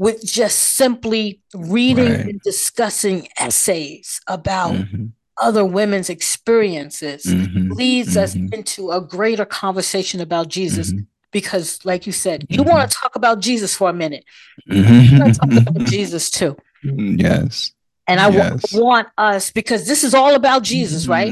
[0.00, 2.20] with just simply reading right.
[2.20, 5.04] and discussing essays about mm-hmm.
[5.36, 7.70] other women's experiences mm-hmm.
[7.72, 8.20] leads mm-hmm.
[8.20, 10.94] us into a greater conversation about Jesus.
[11.30, 11.38] Mm-hmm.
[11.38, 12.70] Because, like you said, you mm-hmm.
[12.70, 14.24] want to talk about Jesus for a minute.
[14.68, 15.14] Mm-hmm.
[15.14, 16.56] You want to talk about Jesus too.
[16.82, 17.72] Yes.
[18.06, 18.62] And I yes.
[18.62, 21.30] w- want us because this is all about Jesus, right?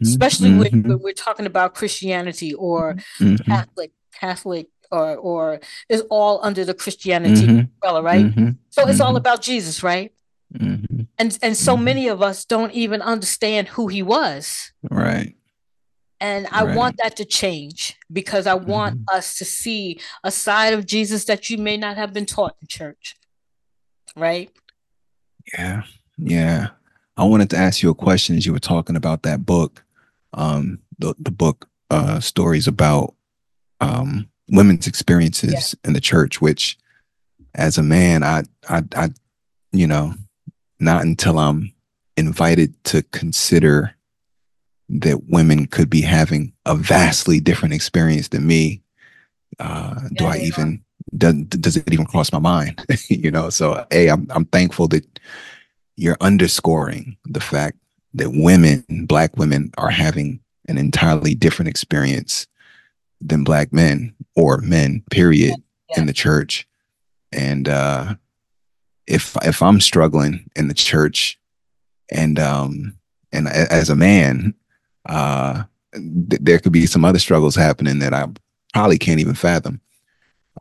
[0.00, 2.96] Especially when, when, we're talking about Christianity or
[3.44, 7.58] Catholic Catholic or or is all under the Christianity mm-hmm.
[7.58, 8.26] umbrella, right?
[8.26, 8.50] Mm-hmm.
[8.70, 9.16] So it's all mm-hmm.
[9.16, 10.12] about Jesus, right?
[10.54, 11.02] Mm-hmm.
[11.18, 11.84] And and so mm-hmm.
[11.84, 14.72] many of us don't even understand who he was.
[14.88, 15.34] Right.
[16.20, 16.76] And I right.
[16.76, 19.16] want that to change because I want mm-hmm.
[19.16, 22.68] us to see a side of Jesus that you may not have been taught in
[22.68, 23.16] church.
[24.16, 24.50] Right?
[25.52, 25.82] Yeah.
[26.16, 26.68] Yeah.
[27.16, 29.84] I wanted to ask you a question as you were talking about that book.
[30.32, 33.14] Um the, the book uh stories about
[33.80, 35.88] um women's experiences yeah.
[35.88, 36.78] in the church, which
[37.54, 39.10] as a man, I, I, I,
[39.72, 40.14] you know,
[40.78, 41.72] not until I'm
[42.16, 43.95] invited to consider
[44.88, 48.82] that women could be having a vastly different experience than me,
[49.58, 50.82] uh, yeah, do I even,
[51.16, 52.84] does, does it even cross my mind?
[53.08, 55.20] you know, so A, I'm, I'm thankful that
[55.96, 57.78] you're underscoring the fact
[58.14, 62.46] that women, black women are having an entirely different experience
[63.20, 65.54] than black men or men, period,
[65.90, 66.00] yeah.
[66.00, 66.66] in the church.
[67.32, 68.14] And uh,
[69.06, 71.38] if if I'm struggling in the church,
[72.10, 72.96] and um,
[73.32, 74.54] and as a man,
[75.06, 78.26] uh, th- there could be some other struggles happening that I
[78.72, 79.80] probably can't even fathom.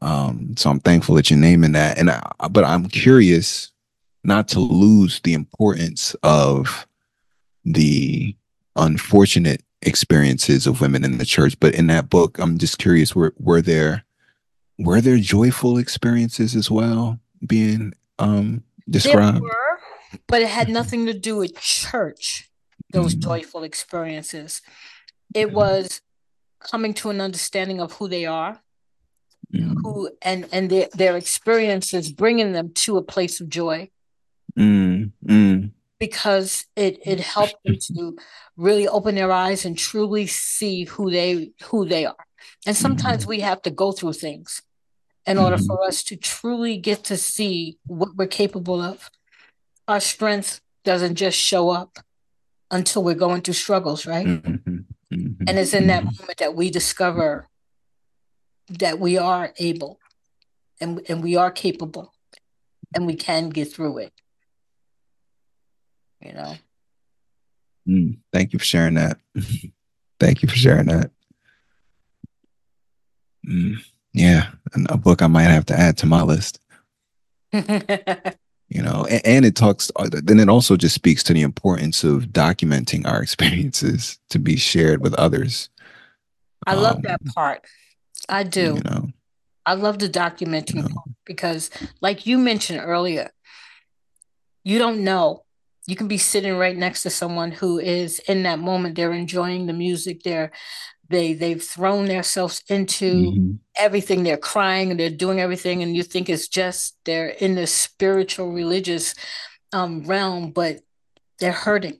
[0.01, 1.97] Um, so I'm thankful that you're naming that.
[1.97, 3.71] And I, but I'm curious
[4.23, 6.87] not to lose the importance of
[7.63, 8.35] the
[8.75, 11.59] unfortunate experiences of women in the church.
[11.59, 14.03] But in that book, I'm just curious, were were there
[14.77, 19.41] were there joyful experiences as well being um described?
[19.41, 19.79] Were,
[20.27, 22.49] but it had nothing to do with church,
[22.95, 23.29] those mm-hmm.
[23.29, 24.61] joyful experiences.
[25.33, 26.01] It was
[26.59, 28.59] coming to an understanding of who they are
[29.53, 29.75] mm.
[29.81, 33.89] who and and their, their experiences bringing them to a place of joy
[34.57, 35.11] mm.
[35.25, 35.71] Mm.
[35.99, 38.17] because it it helped them to
[38.57, 42.25] really open their eyes and truly see who they who they are
[42.65, 43.29] and sometimes mm-hmm.
[43.29, 44.61] we have to go through things
[45.27, 49.09] in order for us to truly get to see what we're capable of
[49.87, 51.99] our strength doesn't just show up
[52.75, 54.77] until we're going through struggles right mm-hmm.
[55.13, 55.43] Mm-hmm.
[55.47, 56.21] and it's in that mm-hmm.
[56.21, 57.47] moment that we discover
[58.69, 59.99] that we are able
[60.81, 62.13] and, and we are capable
[62.93, 64.13] and we can get through it.
[66.21, 66.55] You know?
[67.87, 69.17] Mm, thank you for sharing that.
[70.19, 71.11] thank you for sharing that.
[73.47, 73.75] Mm,
[74.13, 74.47] yeah,
[74.89, 76.59] a book I might have to add to my list.
[78.69, 82.03] you know, and, and, it talks, uh, then it also just speaks to the importance
[82.03, 85.69] of documenting our experiences to be shared with others.
[86.65, 87.65] I love um, that part.
[88.27, 88.75] I do.
[88.75, 89.09] You know?
[89.65, 91.03] I love the documenting you know?
[91.25, 91.69] because,
[92.01, 93.29] like you mentioned earlier,
[94.63, 95.43] you don't know.
[95.87, 98.95] You can be sitting right next to someone who is in that moment.
[98.95, 100.23] They're enjoying the music.
[100.23, 100.51] They're
[101.09, 103.51] they they've thrown themselves into mm-hmm.
[103.77, 104.23] everything.
[104.23, 108.51] They're crying and they're doing everything, and you think it's just they're in the spiritual
[108.51, 109.15] religious
[109.73, 110.81] um, realm, but
[111.39, 111.99] they're hurting.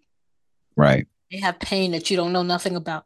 [0.76, 1.08] Right.
[1.32, 3.06] They have pain that you don't know nothing about.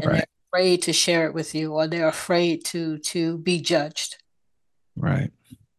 [0.00, 4.16] And right afraid to share it with you or they're afraid to to be judged
[4.96, 5.30] right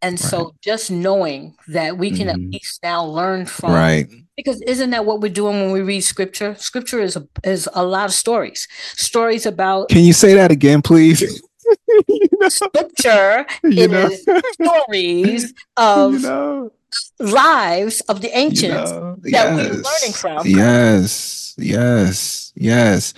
[0.02, 0.30] and right.
[0.30, 2.46] so just knowing that we can mm-hmm.
[2.46, 4.08] at least now learn from right
[4.38, 7.84] because isn't that what we're doing when we read scripture scripture is a, is a
[7.84, 11.22] lot of stories stories about can you say that again please
[12.08, 12.48] you know?
[12.48, 14.10] scripture you know?
[14.54, 16.72] stories of you know?
[17.20, 19.56] lives of the ancients that yes.
[19.56, 23.14] we're learning from yes yes yes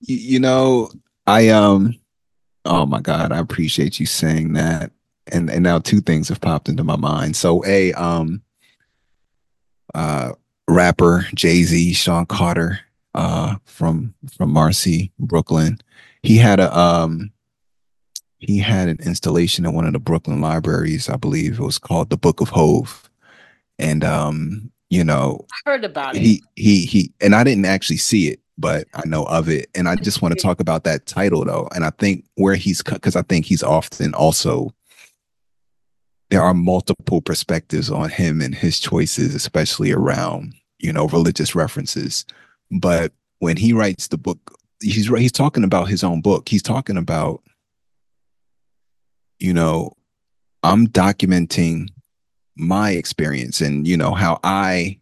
[0.00, 0.90] you, you know
[1.26, 1.94] I um
[2.64, 4.90] oh my god, I appreciate you saying that.
[5.32, 7.36] And and now two things have popped into my mind.
[7.36, 8.42] So a um
[9.94, 10.32] uh
[10.68, 12.80] rapper Jay-Z, Sean Carter,
[13.14, 15.78] uh from from Marcy, Brooklyn.
[16.22, 17.30] He had a um
[18.46, 22.10] he had an installation at one of the Brooklyn libraries, I believe it was called
[22.10, 23.08] The Book of HOV.
[23.78, 26.22] And um, you know, I heard about it.
[26.22, 29.68] He he he and I didn't actually see it, but I know of it.
[29.74, 31.68] And I just want to talk about that title though.
[31.74, 34.72] And I think where he's because I think he's often also
[36.34, 42.24] there are multiple perspectives on him and his choices, especially around, you know, religious references.
[42.72, 46.48] But when he writes the book, he's he's talking about his own book.
[46.48, 47.40] He's talking about,
[49.38, 49.92] you know,
[50.64, 51.90] I'm documenting
[52.56, 54.98] my experience and you know how I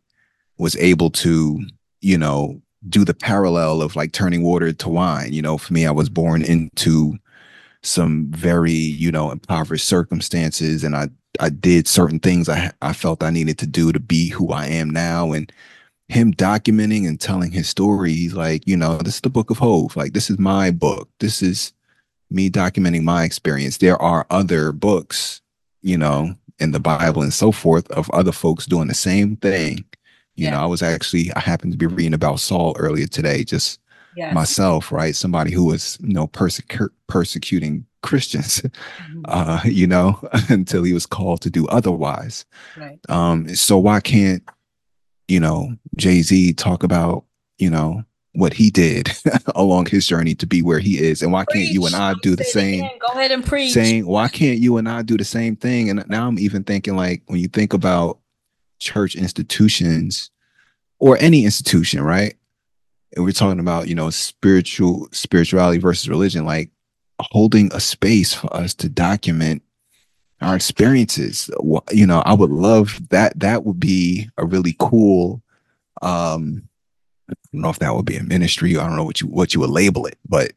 [0.59, 1.65] was able to,
[2.03, 2.61] you know,
[2.91, 5.33] do the parallel of like turning water to wine.
[5.33, 7.17] You know, for me, I was born into
[7.83, 11.09] some very, you know, impoverished circumstances and I
[11.41, 14.67] I did certain things I I felt I needed to do to be who I
[14.67, 15.53] am now and
[16.09, 19.59] him documenting and telling his story he's like you know this is the book of
[19.59, 21.73] HOV like this is my book this is
[22.31, 25.41] me documenting my experience there are other books
[25.81, 29.85] you know in the bible and so forth of other folks doing the same thing
[30.35, 30.53] you yeah.
[30.53, 33.81] know, I was actually I happened to be reading about Saul earlier today, just
[34.17, 34.35] yes.
[34.35, 35.15] myself, right?
[35.15, 39.23] Somebody who was, you know, persecu- persecuting Christians, mm-hmm.
[39.27, 42.45] uh, you know, until he was called to do otherwise.
[42.77, 42.99] Right.
[43.09, 44.43] Um, so why can't,
[45.29, 47.25] you know, Jay-Z talk about,
[47.59, 49.11] you know, what he did
[49.55, 51.23] along his journey to be where he is.
[51.23, 51.67] And why preach.
[51.67, 52.89] can't you and I do the same?
[52.99, 53.73] Go ahead and preach.
[53.73, 55.91] Saying, why can't you and I do the same thing?
[55.91, 58.19] And now I'm even thinking like when you think about
[58.79, 60.31] church institutions
[60.99, 62.35] or any institution, right?
[63.15, 66.71] And we're talking about, you know, spiritual spirituality versus religion, like
[67.21, 69.63] holding a space for us to document
[70.41, 71.51] our experiences.
[71.91, 73.39] You know, I would love that.
[73.39, 75.43] That would be a really cool.
[76.03, 76.69] Um,
[77.31, 78.77] I don't know if that would be a ministry.
[78.77, 80.53] I don't know what you what you would label it, but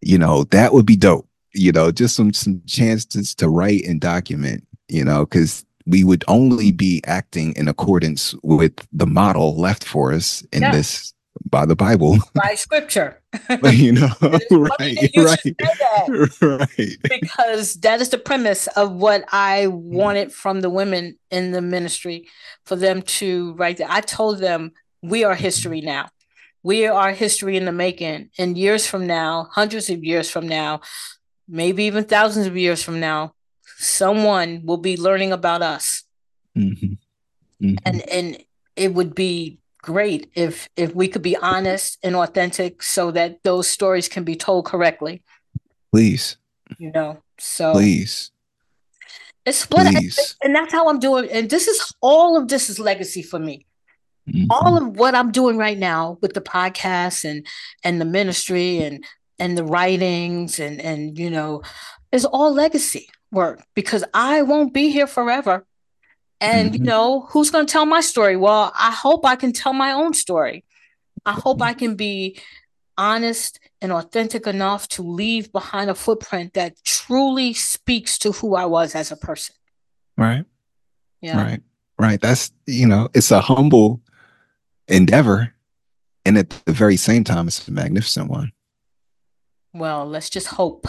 [0.00, 1.28] you know, that would be dope.
[1.52, 4.66] You know, just some some chances to write and document.
[4.88, 10.12] You know, because we would only be acting in accordance with the model left for
[10.12, 10.72] us in yeah.
[10.72, 11.12] this
[11.48, 13.20] by the Bible, by scripture.
[13.64, 16.96] you know, right, right, right.
[17.02, 22.28] Because that is the premise of what I wanted from the women in the ministry
[22.64, 23.78] for them to write.
[23.78, 23.90] That.
[23.90, 24.72] I told them
[25.02, 26.10] we are history now.
[26.62, 28.30] We are history in the making.
[28.38, 30.80] And years from now, hundreds of years from now,
[31.48, 33.34] maybe even thousands of years from now,
[33.78, 36.04] someone will be learning about us.
[36.56, 36.94] Mm-hmm.
[37.64, 37.74] Mm-hmm.
[37.84, 38.44] And and
[38.76, 43.68] it would be great if if we could be honest and authentic so that those
[43.68, 45.22] stories can be told correctly.
[45.90, 46.36] Please.
[46.78, 48.30] You know, so please.
[49.44, 50.00] It's what I,
[50.44, 51.28] and that's how I'm doing.
[51.30, 53.66] And this is all of this is legacy for me.
[54.28, 54.46] Mm-hmm.
[54.50, 57.44] All of what I'm doing right now with the podcast and
[57.82, 59.04] and the ministry and
[59.40, 61.62] and the writings and and you know
[62.12, 65.66] is all legacy work because I won't be here forever.
[66.42, 66.82] And mm-hmm.
[66.82, 68.36] you know, who's going to tell my story?
[68.36, 70.64] Well, I hope I can tell my own story.
[71.24, 72.40] I hope I can be
[72.98, 78.66] honest and authentic enough to leave behind a footprint that truly speaks to who I
[78.66, 79.54] was as a person.
[80.16, 80.44] Right.
[81.20, 81.40] Yeah.
[81.40, 81.60] Right.
[81.96, 82.20] Right.
[82.20, 84.00] That's, you know, it's a humble
[84.88, 85.54] endeavor.
[86.26, 88.50] And at the very same time, it's a magnificent one.
[89.72, 90.88] Well, let's just hope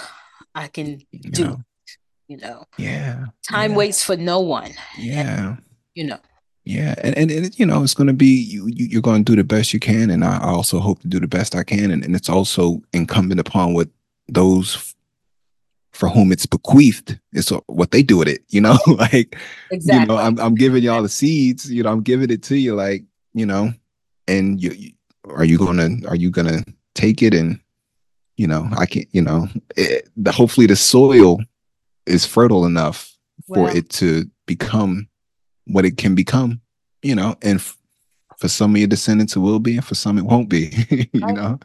[0.55, 1.63] I can you do know
[2.27, 3.77] you know yeah time yeah.
[3.77, 5.61] waits for no one yeah and,
[5.95, 6.19] you know
[6.65, 9.31] yeah and, and, and you know it's going to be you, you are going to
[9.31, 11.91] do the best you can and i also hope to do the best i can
[11.91, 13.89] and, and it's also incumbent upon what
[14.29, 14.95] those
[15.91, 19.37] for whom it's bequeathed it's what they do with it you know like
[19.71, 20.01] exactly.
[20.01, 22.75] you know I'm, I'm giving y'all the seeds you know i'm giving it to you
[22.75, 23.03] like
[23.33, 23.71] you know
[24.27, 24.91] and you, you
[25.29, 26.63] are you gonna are you gonna
[26.95, 27.59] take it and
[28.37, 31.39] you know i can't you know it, the, hopefully the soil
[32.05, 33.13] is fertile enough
[33.47, 35.07] for it to become
[35.65, 36.61] what it can become,
[37.01, 37.77] you know, and f-
[38.37, 40.71] for some of your descendants it will be, and for some it won't be,
[41.13, 41.59] you know.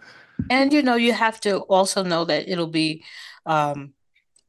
[0.50, 3.04] And you know, you have to also know that it'll be
[3.46, 3.92] um,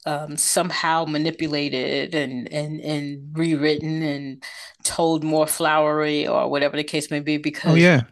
[0.05, 4.43] um, somehow manipulated and and and rewritten and
[4.83, 7.35] told more flowery or whatever the case may be.
[7.35, 8.03] Oh, because oh yeah,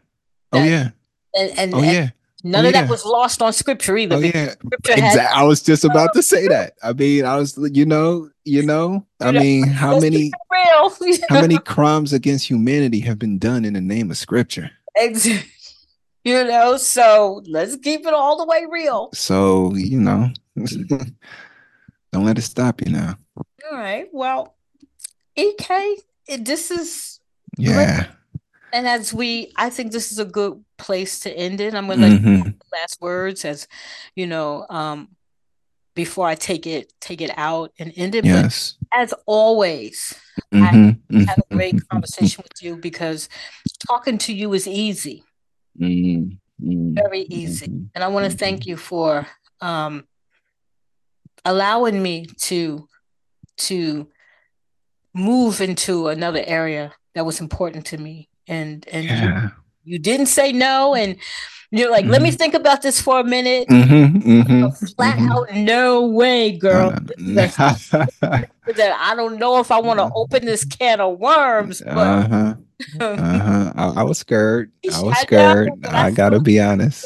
[0.54, 0.90] oh that, yeah,
[1.36, 2.10] and and, oh, and, yeah.
[2.44, 2.82] None oh, of yeah.
[2.82, 4.16] that was lost on scripture either.
[4.16, 4.54] Oh, yeah.
[4.90, 5.20] exactly.
[5.22, 6.74] I was just about to say that.
[6.84, 10.90] I mean, I was, you know, you know, I mean, how many, real?
[11.30, 14.72] how many crimes against humanity have been done in the name of scripture?
[14.96, 15.52] Exactly.
[16.24, 19.12] You know, so let's keep it all the way real.
[19.14, 23.18] So, you know, don't let it stop you now.
[23.38, 24.10] All right.
[24.12, 24.54] Well,
[25.38, 25.96] EK,
[26.28, 27.22] this is
[27.58, 28.08] yeah
[28.74, 32.00] and as we i think this is a good place to end it i'm going
[32.00, 32.50] to mm-hmm.
[32.72, 33.68] last words as
[34.16, 35.10] you know um
[35.96, 40.14] before i take it take it out and end it yes but as always
[40.54, 40.64] mm-hmm.
[40.64, 41.20] i mm-hmm.
[41.22, 43.30] had a great conversation with you because
[43.88, 45.24] talking to you is easy
[45.80, 46.94] mm-hmm.
[46.94, 47.86] very easy mm-hmm.
[47.96, 49.26] and i want to thank you for
[49.62, 50.06] um
[51.46, 52.88] allowing me to
[53.58, 54.08] to
[55.14, 59.50] move into another area that was important to me and and yeah.
[59.88, 61.18] You, didn't say no and
[61.72, 62.12] you're like mm-hmm.
[62.12, 62.38] let me mm-hmm.
[62.38, 65.32] think about this for a minute mm-hmm, mm-hmm, flat mm-hmm.
[65.32, 71.02] out no way girl that i don't know if i want to open this can
[71.02, 72.56] of worms but uh-huh.
[73.00, 73.74] uh-huh.
[73.76, 77.06] I, I, was scared i was scared i, I gotta be honest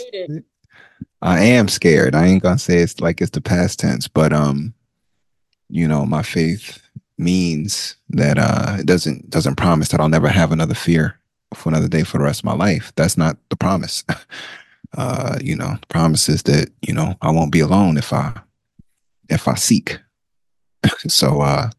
[1.22, 4.74] i am scared i ain't gonna say it's like it's the past tense but um
[5.70, 6.82] you know my faith
[7.22, 11.20] means that uh it doesn't doesn't promise that I'll never have another fear
[11.54, 12.92] for another day for the rest of my life.
[12.96, 14.04] That's not the promise.
[14.98, 18.34] Uh, you know, the promise is that, you know, I won't be alone if I
[19.30, 19.98] if I seek.
[21.08, 21.70] so uh,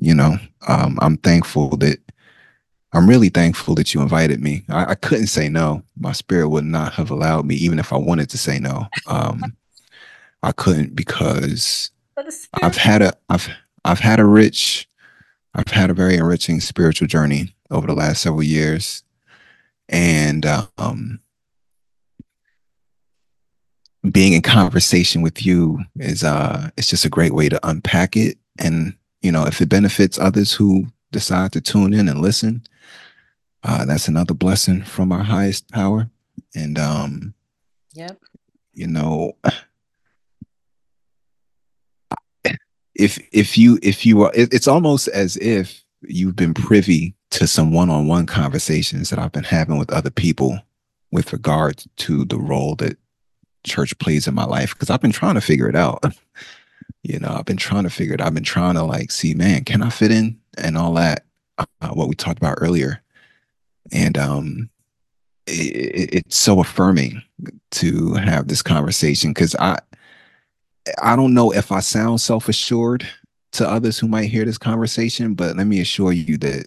[0.00, 0.36] you know,
[0.68, 1.98] um, I'm thankful that
[2.92, 4.64] I'm really thankful that you invited me.
[4.68, 5.82] I, I, couldn't say no.
[5.98, 8.86] My spirit would not have allowed me, even if I wanted to say no.
[9.06, 9.56] Um,
[10.42, 11.90] I couldn't because
[12.62, 13.48] I've had a I've
[13.84, 14.88] I've had a rich,
[15.54, 19.02] I've had a very enriching spiritual journey over the last several years.
[19.88, 20.46] And
[20.78, 21.20] um,
[24.10, 28.38] being in conversation with you is uh it's just a great way to unpack it.
[28.58, 32.64] And, you know, if it benefits others who decide to tune in and listen,
[33.62, 36.10] uh, that's another blessing from our highest power.
[36.54, 37.34] And um,
[37.94, 38.18] yep.
[38.74, 39.36] you know,
[42.94, 47.46] if if you if you are it, it's almost as if you've been privy to
[47.46, 50.58] some one-on-one conversations that I've been having with other people
[51.10, 52.98] with regard to the role that
[53.64, 56.04] church plays in my life because I've been trying to figure it out.
[57.02, 58.20] you know, I've been trying to figure it.
[58.20, 61.24] I've been trying to like see, man, can I fit in and all that?
[61.58, 63.02] Uh, what we talked about earlier,
[63.92, 64.70] and um,
[65.46, 67.22] it, it's so affirming
[67.72, 69.78] to have this conversation because I
[71.02, 73.06] I don't know if I sound self assured
[73.52, 76.66] to others who might hear this conversation, but let me assure you that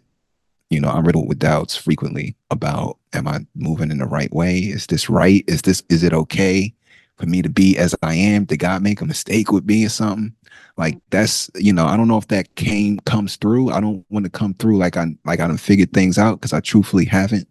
[0.75, 4.59] you know I'm riddled with doubts frequently about am I moving in the right way?
[4.59, 5.43] Is this right?
[5.47, 6.73] Is this is it okay
[7.17, 8.43] for me to be as I am?
[8.43, 10.35] Did God make a mistake with me or something?
[10.77, 13.71] Like that's you know I don't know if that came comes through.
[13.71, 16.53] I don't want to come through like I like I done figured things out because
[16.53, 17.47] I truthfully haven't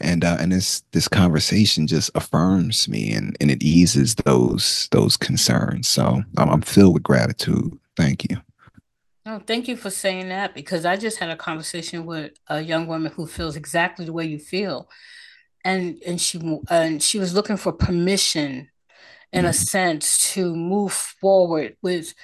[0.00, 5.16] and uh, and this this conversation just affirms me and and it eases those those
[5.16, 5.88] concerns.
[5.88, 7.78] So I'm, I'm filled with gratitude.
[7.96, 8.38] Thank you.
[9.30, 12.86] Oh, thank you for saying that because I just had a conversation with a young
[12.86, 14.88] woman who feels exactly the way you feel,
[15.62, 16.40] and and she
[16.70, 18.70] and she was looking for permission,
[19.30, 19.48] in mm-hmm.
[19.48, 22.14] a sense, to move forward with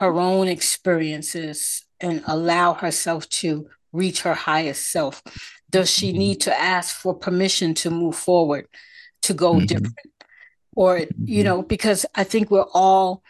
[0.00, 5.22] her own experiences and allow herself to reach her highest self
[5.70, 6.18] does she mm-hmm.
[6.18, 8.66] need to ask for permission to move forward
[9.22, 9.66] to go mm-hmm.
[9.66, 10.12] different
[10.74, 11.42] or you mm-hmm.
[11.44, 13.22] know because i think we're all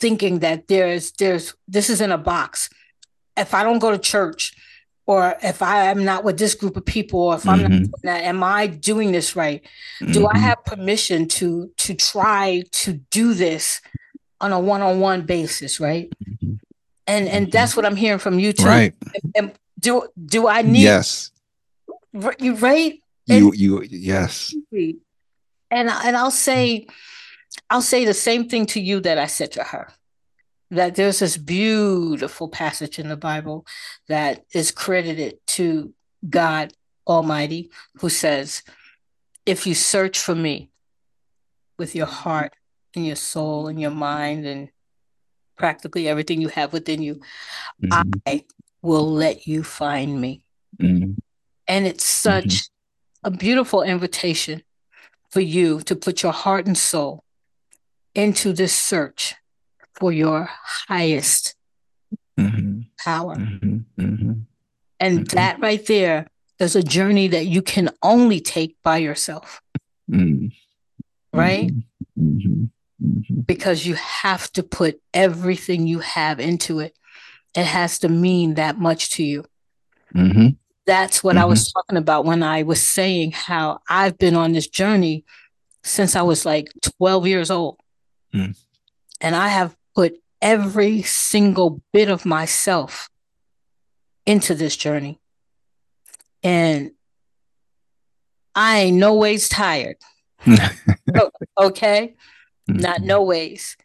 [0.00, 2.68] thinking that there's there's this is in a box.
[3.36, 4.54] If i don't go to church
[5.06, 7.50] or if i am not with this group of people or if mm-hmm.
[7.50, 8.06] i'm not mm-hmm.
[8.06, 9.62] that am i doing this right?
[10.00, 10.36] Do mm-hmm.
[10.36, 13.80] i have permission to to try to do this
[14.40, 16.10] on a one-on-one basis right?
[16.24, 16.54] Mm-hmm.
[17.06, 18.64] and and that's what i'm hearing from you too.
[18.64, 18.94] Right.
[19.14, 21.30] And, and do do i need yes.
[22.38, 23.02] You right?
[23.26, 24.54] You and, you yes.
[25.70, 26.86] And and i'll say
[27.70, 29.88] i'll say the same thing to you that i said to her
[30.70, 33.66] that there's this beautiful passage in the bible
[34.08, 35.92] that is credited to
[36.28, 36.72] god
[37.06, 37.70] almighty
[38.00, 38.62] who says
[39.46, 40.70] if you search for me
[41.78, 42.54] with your heart
[42.94, 44.70] and your soul and your mind and
[45.56, 47.16] practically everything you have within you
[47.82, 48.10] mm-hmm.
[48.26, 48.44] i
[48.82, 50.44] will let you find me
[50.80, 51.12] mm-hmm.
[51.66, 53.34] And it's such mm-hmm.
[53.34, 54.62] a beautiful invitation
[55.30, 57.24] for you to put your heart and soul
[58.14, 59.34] into this search
[59.94, 60.48] for your
[60.88, 61.54] highest
[62.38, 62.80] mm-hmm.
[62.98, 63.36] power.
[63.36, 64.02] Mm-hmm.
[64.02, 64.32] mm-hmm.
[65.00, 65.36] And mm-hmm.
[65.36, 66.28] that right there
[66.58, 69.60] is a journey that you can only take by yourself.
[70.10, 70.46] Mm-hmm.
[71.36, 71.70] Right?
[73.44, 76.96] Because you have to put everything you have into it.
[77.54, 79.44] It has to mean that much to you.
[80.86, 81.42] That's what mm-hmm.
[81.42, 85.24] I was talking about when I was saying how I've been on this journey
[85.82, 86.68] since I was like
[86.98, 87.78] 12 years old.
[88.34, 88.56] Mm.
[89.20, 93.08] And I have put every single bit of myself
[94.26, 95.20] into this journey.
[96.42, 96.92] And
[98.54, 99.96] I ain't no ways tired.
[101.58, 102.14] okay?
[102.68, 102.80] Mm-hmm.
[102.80, 103.76] Not no ways.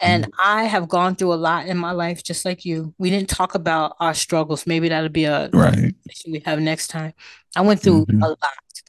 [0.00, 0.30] And.
[0.42, 2.94] I have gone through a lot in my life, just like you.
[2.98, 4.66] We didn't talk about our struggles.
[4.66, 5.94] Maybe that'll be a right
[6.26, 7.14] we have next time.
[7.56, 8.22] I went through mm-hmm.
[8.22, 8.82] a lot.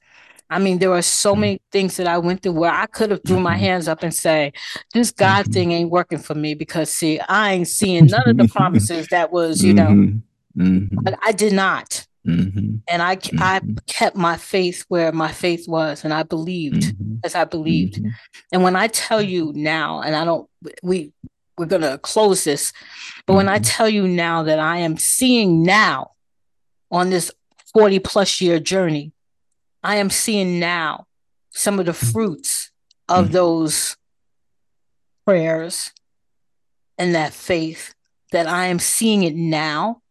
[0.49, 1.41] I mean, there were so mm-hmm.
[1.41, 3.59] many things that I went through where I could have threw my mm-hmm.
[3.61, 4.53] hands up and say,
[4.93, 5.51] "This God mm-hmm.
[5.51, 9.31] thing ain't working for me," because see, I ain't seeing none of the promises that
[9.31, 10.13] was, you know.
[10.91, 12.05] But I did not.
[12.25, 12.77] Mm-hmm.
[12.87, 13.41] And I mm-hmm.
[13.41, 17.17] I kept my faith where my faith was, and I believed mm-hmm.
[17.23, 17.95] as I believed.
[17.95, 18.09] Mm-hmm.
[18.51, 20.49] And when I tell you now, and I don't,
[20.81, 21.11] we
[21.57, 22.73] we're gonna close this,
[23.27, 23.63] but when I mm-hmm.
[23.63, 26.11] tell you now that I am seeing now
[26.89, 27.31] on this
[27.73, 29.11] forty plus year journey,
[29.85, 31.05] I am seeing now
[31.51, 32.11] some of the mm-hmm.
[32.11, 32.71] fruits
[33.07, 33.95] of those
[35.25, 35.91] prayers
[36.97, 37.93] and that faith
[38.31, 40.01] that I am seeing it now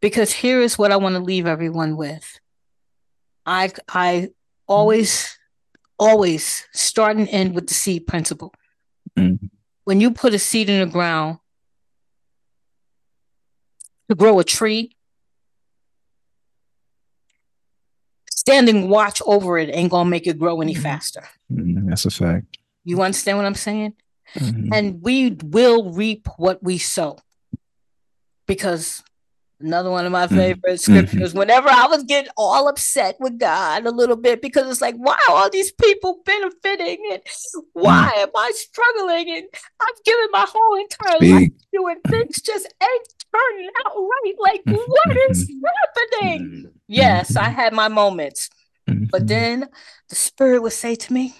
[0.00, 2.38] because here is what I want to leave everyone with.
[3.44, 4.28] I I
[4.68, 5.36] always
[5.98, 8.54] always start and end with the seed principle.
[9.18, 9.46] Mm-hmm.
[9.82, 11.38] When you put a seed in the ground
[14.08, 14.96] to grow a tree,
[18.46, 20.82] standing watch over it ain't gonna make it grow any mm-hmm.
[20.82, 21.24] faster.
[21.50, 21.88] Mm-hmm.
[21.88, 22.58] That's a fact.
[22.84, 23.94] You understand what I'm saying?
[24.34, 24.72] Mm-hmm.
[24.72, 27.18] And we will reap what we sow
[28.46, 29.02] because
[29.64, 30.36] Another one of my mm-hmm.
[30.36, 31.30] favorite scriptures.
[31.30, 31.38] Mm-hmm.
[31.38, 35.16] Whenever I was getting all upset with God a little bit because it's like, why
[35.28, 37.22] are all these people benefiting and
[37.72, 38.22] why mm.
[38.24, 39.30] am I struggling?
[39.30, 39.46] And
[39.80, 41.32] I've given my whole entire Speak.
[41.32, 44.34] life doing things just ain't turning out right.
[44.38, 45.50] Like, what is
[46.20, 46.70] happening?
[46.86, 48.50] Yes, I had my moments.
[49.10, 49.68] But then
[50.10, 51.34] the spirit would say to me,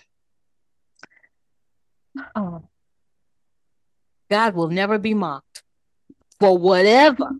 [2.34, 2.62] Oh,
[4.30, 5.62] God will never be mocked
[6.40, 7.30] for whatever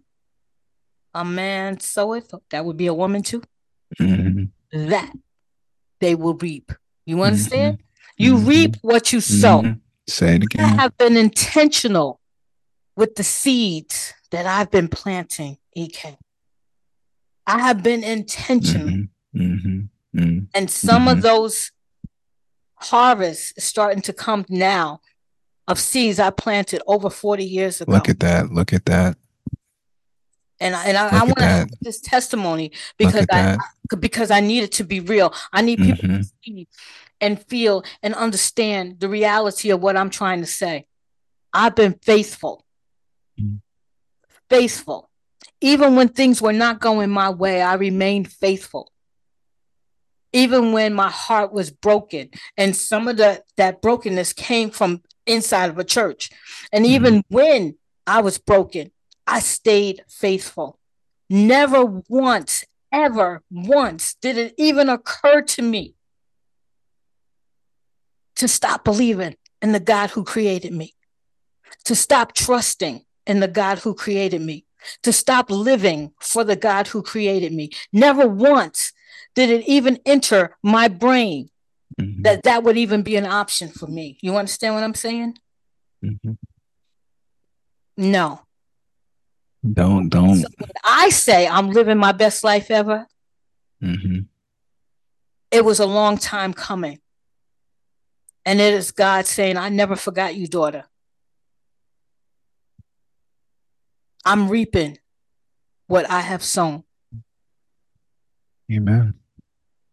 [1.14, 3.42] a man soweth, that would be a woman too,
[3.98, 5.12] that
[6.00, 6.72] they will reap.
[7.06, 7.78] You understand?
[7.78, 8.22] Mm-hmm.
[8.22, 8.46] You mm-hmm.
[8.46, 9.62] reap what you sow.
[9.62, 9.78] Mm-hmm.
[10.08, 10.64] Say it again.
[10.64, 12.20] I have been intentional
[12.96, 16.18] with the seeds that I've been planting, EK.
[17.46, 18.88] I have been intentional.
[18.88, 19.40] Mm-hmm.
[19.40, 20.18] Mm-hmm.
[20.18, 20.46] Mm.
[20.52, 21.18] And some mm-hmm.
[21.18, 21.70] of those
[22.74, 25.00] harvests starting to come now
[25.68, 27.92] of seeds I planted over 40 years ago.
[27.92, 28.50] Look at that.
[28.50, 29.16] Look at that.
[30.58, 34.64] And I, and I, I want to this testimony because I, I, because I need
[34.64, 35.32] it to be real.
[35.52, 36.22] I need people mm-hmm.
[36.22, 36.68] to see
[37.20, 40.86] and feel and understand the reality of what I'm trying to say.
[41.52, 42.64] I've been faithful.
[43.40, 43.56] Mm-hmm.
[44.48, 45.10] Faithful.
[45.60, 48.92] Even when things were not going my way, I remained faithful
[50.34, 55.70] even when my heart was broken and some of the that brokenness came from inside
[55.70, 56.28] of a church
[56.72, 56.94] and mm-hmm.
[56.94, 57.34] even mm-hmm.
[57.34, 57.74] when
[58.06, 58.90] i was broken
[59.26, 60.78] i stayed faithful
[61.30, 65.94] never once ever once did it even occur to me
[68.36, 70.92] to stop believing in the god who created me
[71.84, 74.64] to stop trusting in the god who created me
[75.02, 78.92] to stop living for the god who created me never once
[79.34, 81.50] did it even enter my brain
[82.00, 82.22] mm-hmm.
[82.22, 84.18] that that would even be an option for me?
[84.20, 85.38] You understand what I'm saying?
[86.04, 86.32] Mm-hmm.
[87.96, 88.40] No.
[89.70, 90.36] Don't don't.
[90.36, 90.48] So
[90.84, 93.06] I say I'm living my best life ever.
[93.82, 94.20] Mm-hmm.
[95.50, 97.00] It was a long time coming.
[98.46, 100.84] And it is God saying, I never forgot you, daughter.
[104.24, 104.98] I'm reaping
[105.86, 106.84] what I have sown.
[108.72, 109.14] Amen.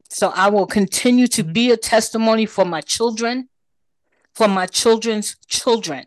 [0.09, 3.49] So I will continue to be a testimony for my children,
[4.33, 6.05] for my children's children,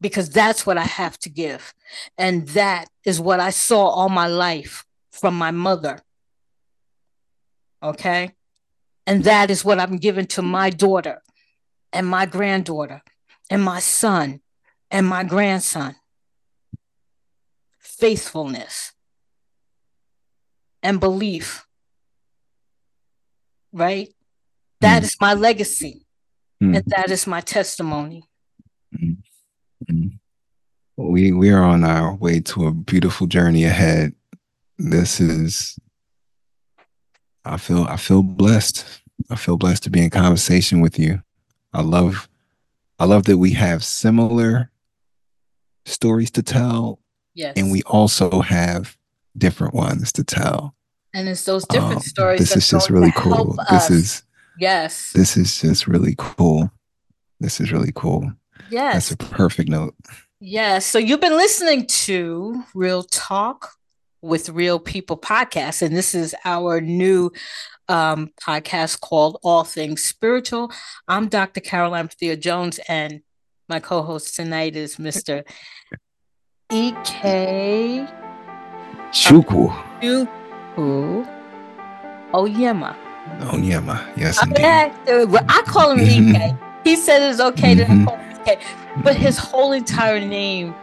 [0.00, 1.74] because that's what I have to give.
[2.18, 6.00] And that is what I saw all my life from my mother.
[7.82, 8.32] Okay.
[9.06, 11.22] And that is what I'm giving to my daughter
[11.92, 13.02] and my granddaughter
[13.50, 14.40] and my son
[14.90, 15.96] and my grandson
[17.78, 18.92] faithfulness
[20.82, 21.66] and belief.
[23.72, 24.12] Right?
[24.80, 25.06] That mm.
[25.06, 26.06] is my legacy.
[26.62, 26.76] Mm.
[26.76, 28.24] And that is my testimony.
[28.94, 30.18] Mm.
[30.96, 34.14] We we are on our way to a beautiful journey ahead.
[34.78, 35.78] This is
[37.44, 38.84] I feel I feel blessed.
[39.30, 41.22] I feel blessed to be in conversation with you.
[41.72, 42.28] I love
[42.98, 44.70] I love that we have similar
[45.84, 47.00] stories to tell.
[47.34, 47.54] Yes.
[47.56, 48.96] And we also have
[49.36, 50.74] different ones to tell.
[51.12, 52.40] And it's those different um, stories.
[52.40, 53.56] This is just really cool.
[53.70, 54.22] This is
[54.58, 55.12] yes.
[55.12, 56.70] This is just really cool.
[57.40, 58.32] This is really cool.
[58.70, 59.08] Yes.
[59.08, 59.94] That's a perfect note.
[60.40, 60.86] Yes.
[60.86, 63.70] So you've been listening to Real Talk
[64.22, 67.30] with Real People podcast, and this is our new
[67.88, 70.72] um, podcast called All Things Spiritual.
[71.06, 71.60] I'm Dr.
[71.60, 73.20] Karoline Thea Jones, and
[73.68, 75.44] my co-host tonight is Mr.
[76.72, 78.06] E.K.
[79.12, 79.70] Chukwu.
[80.00, 81.26] Chukwu
[82.32, 82.96] Onyema.
[83.52, 84.64] Onyema, yes, indeed.
[84.64, 86.34] I, I call him mm-hmm.
[86.36, 86.56] EK.
[86.84, 88.00] He said it's okay mm-hmm.
[88.00, 88.58] to call him EK,
[89.02, 90.74] but his whole entire name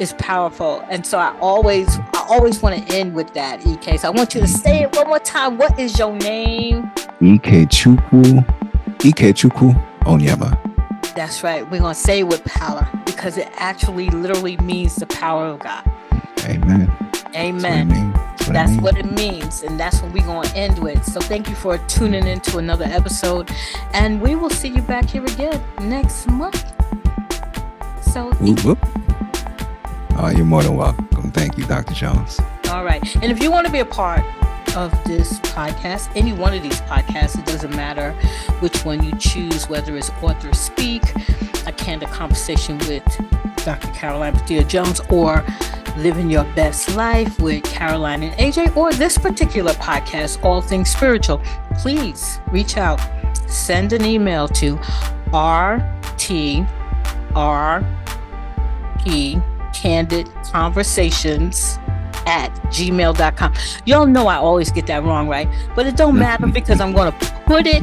[0.00, 3.98] is powerful, and so I always, I always want to end with that EK.
[3.98, 5.58] So I want you to say it one more time.
[5.58, 6.90] What is your name?
[7.20, 8.40] EK Chukwu.
[9.04, 10.69] EK Chukwu Onyema.
[11.14, 11.68] That's right.
[11.70, 15.90] We're gonna say with power because it actually literally means the power of God.
[16.44, 16.90] Amen.
[17.34, 18.12] Amen.
[18.12, 19.62] That's, what, that's what, it means.
[19.62, 21.04] And that's what we're going to end with.
[21.04, 23.50] So thank you for tuning in to another episode.
[23.92, 26.64] And we will see you back here again next month.
[28.02, 28.78] So, whoop, whoop.
[30.16, 31.06] Oh, you're more than welcome.
[31.30, 31.94] Thank you, Dr.
[31.94, 32.40] Jones.
[32.70, 33.14] All right.
[33.16, 34.24] And if you want to be a part
[34.76, 38.12] of this podcast, any one of these podcasts, it doesn't matter
[38.60, 41.02] which one you choose, whether it's author speak,
[41.66, 43.04] a candid conversation with
[43.64, 43.88] Dr.
[43.88, 45.44] Karoline Bethea Jones, or
[45.96, 51.42] Living Your Best Life with Karoline and AJ, or this particular podcast, All Things Spiritual,
[51.78, 53.00] please reach out.
[53.48, 54.76] Send an email to
[55.32, 56.66] RTRP
[59.74, 61.79] Candid Conversations
[62.26, 63.54] at gmail.com.
[63.86, 65.48] Y'all know I always get that wrong, right?
[65.74, 67.82] But it don't matter because I'm going to put it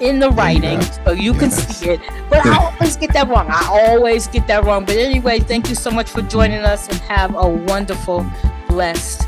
[0.00, 1.76] in the writing so you can yes.
[1.76, 2.00] see it.
[2.28, 3.46] But I always get that wrong.
[3.48, 4.84] I always get that wrong.
[4.84, 8.26] But anyway, thank you so much for joining us and have a wonderful,
[8.68, 9.26] blessed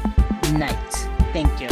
[0.52, 0.92] night.
[1.32, 1.68] Thank you.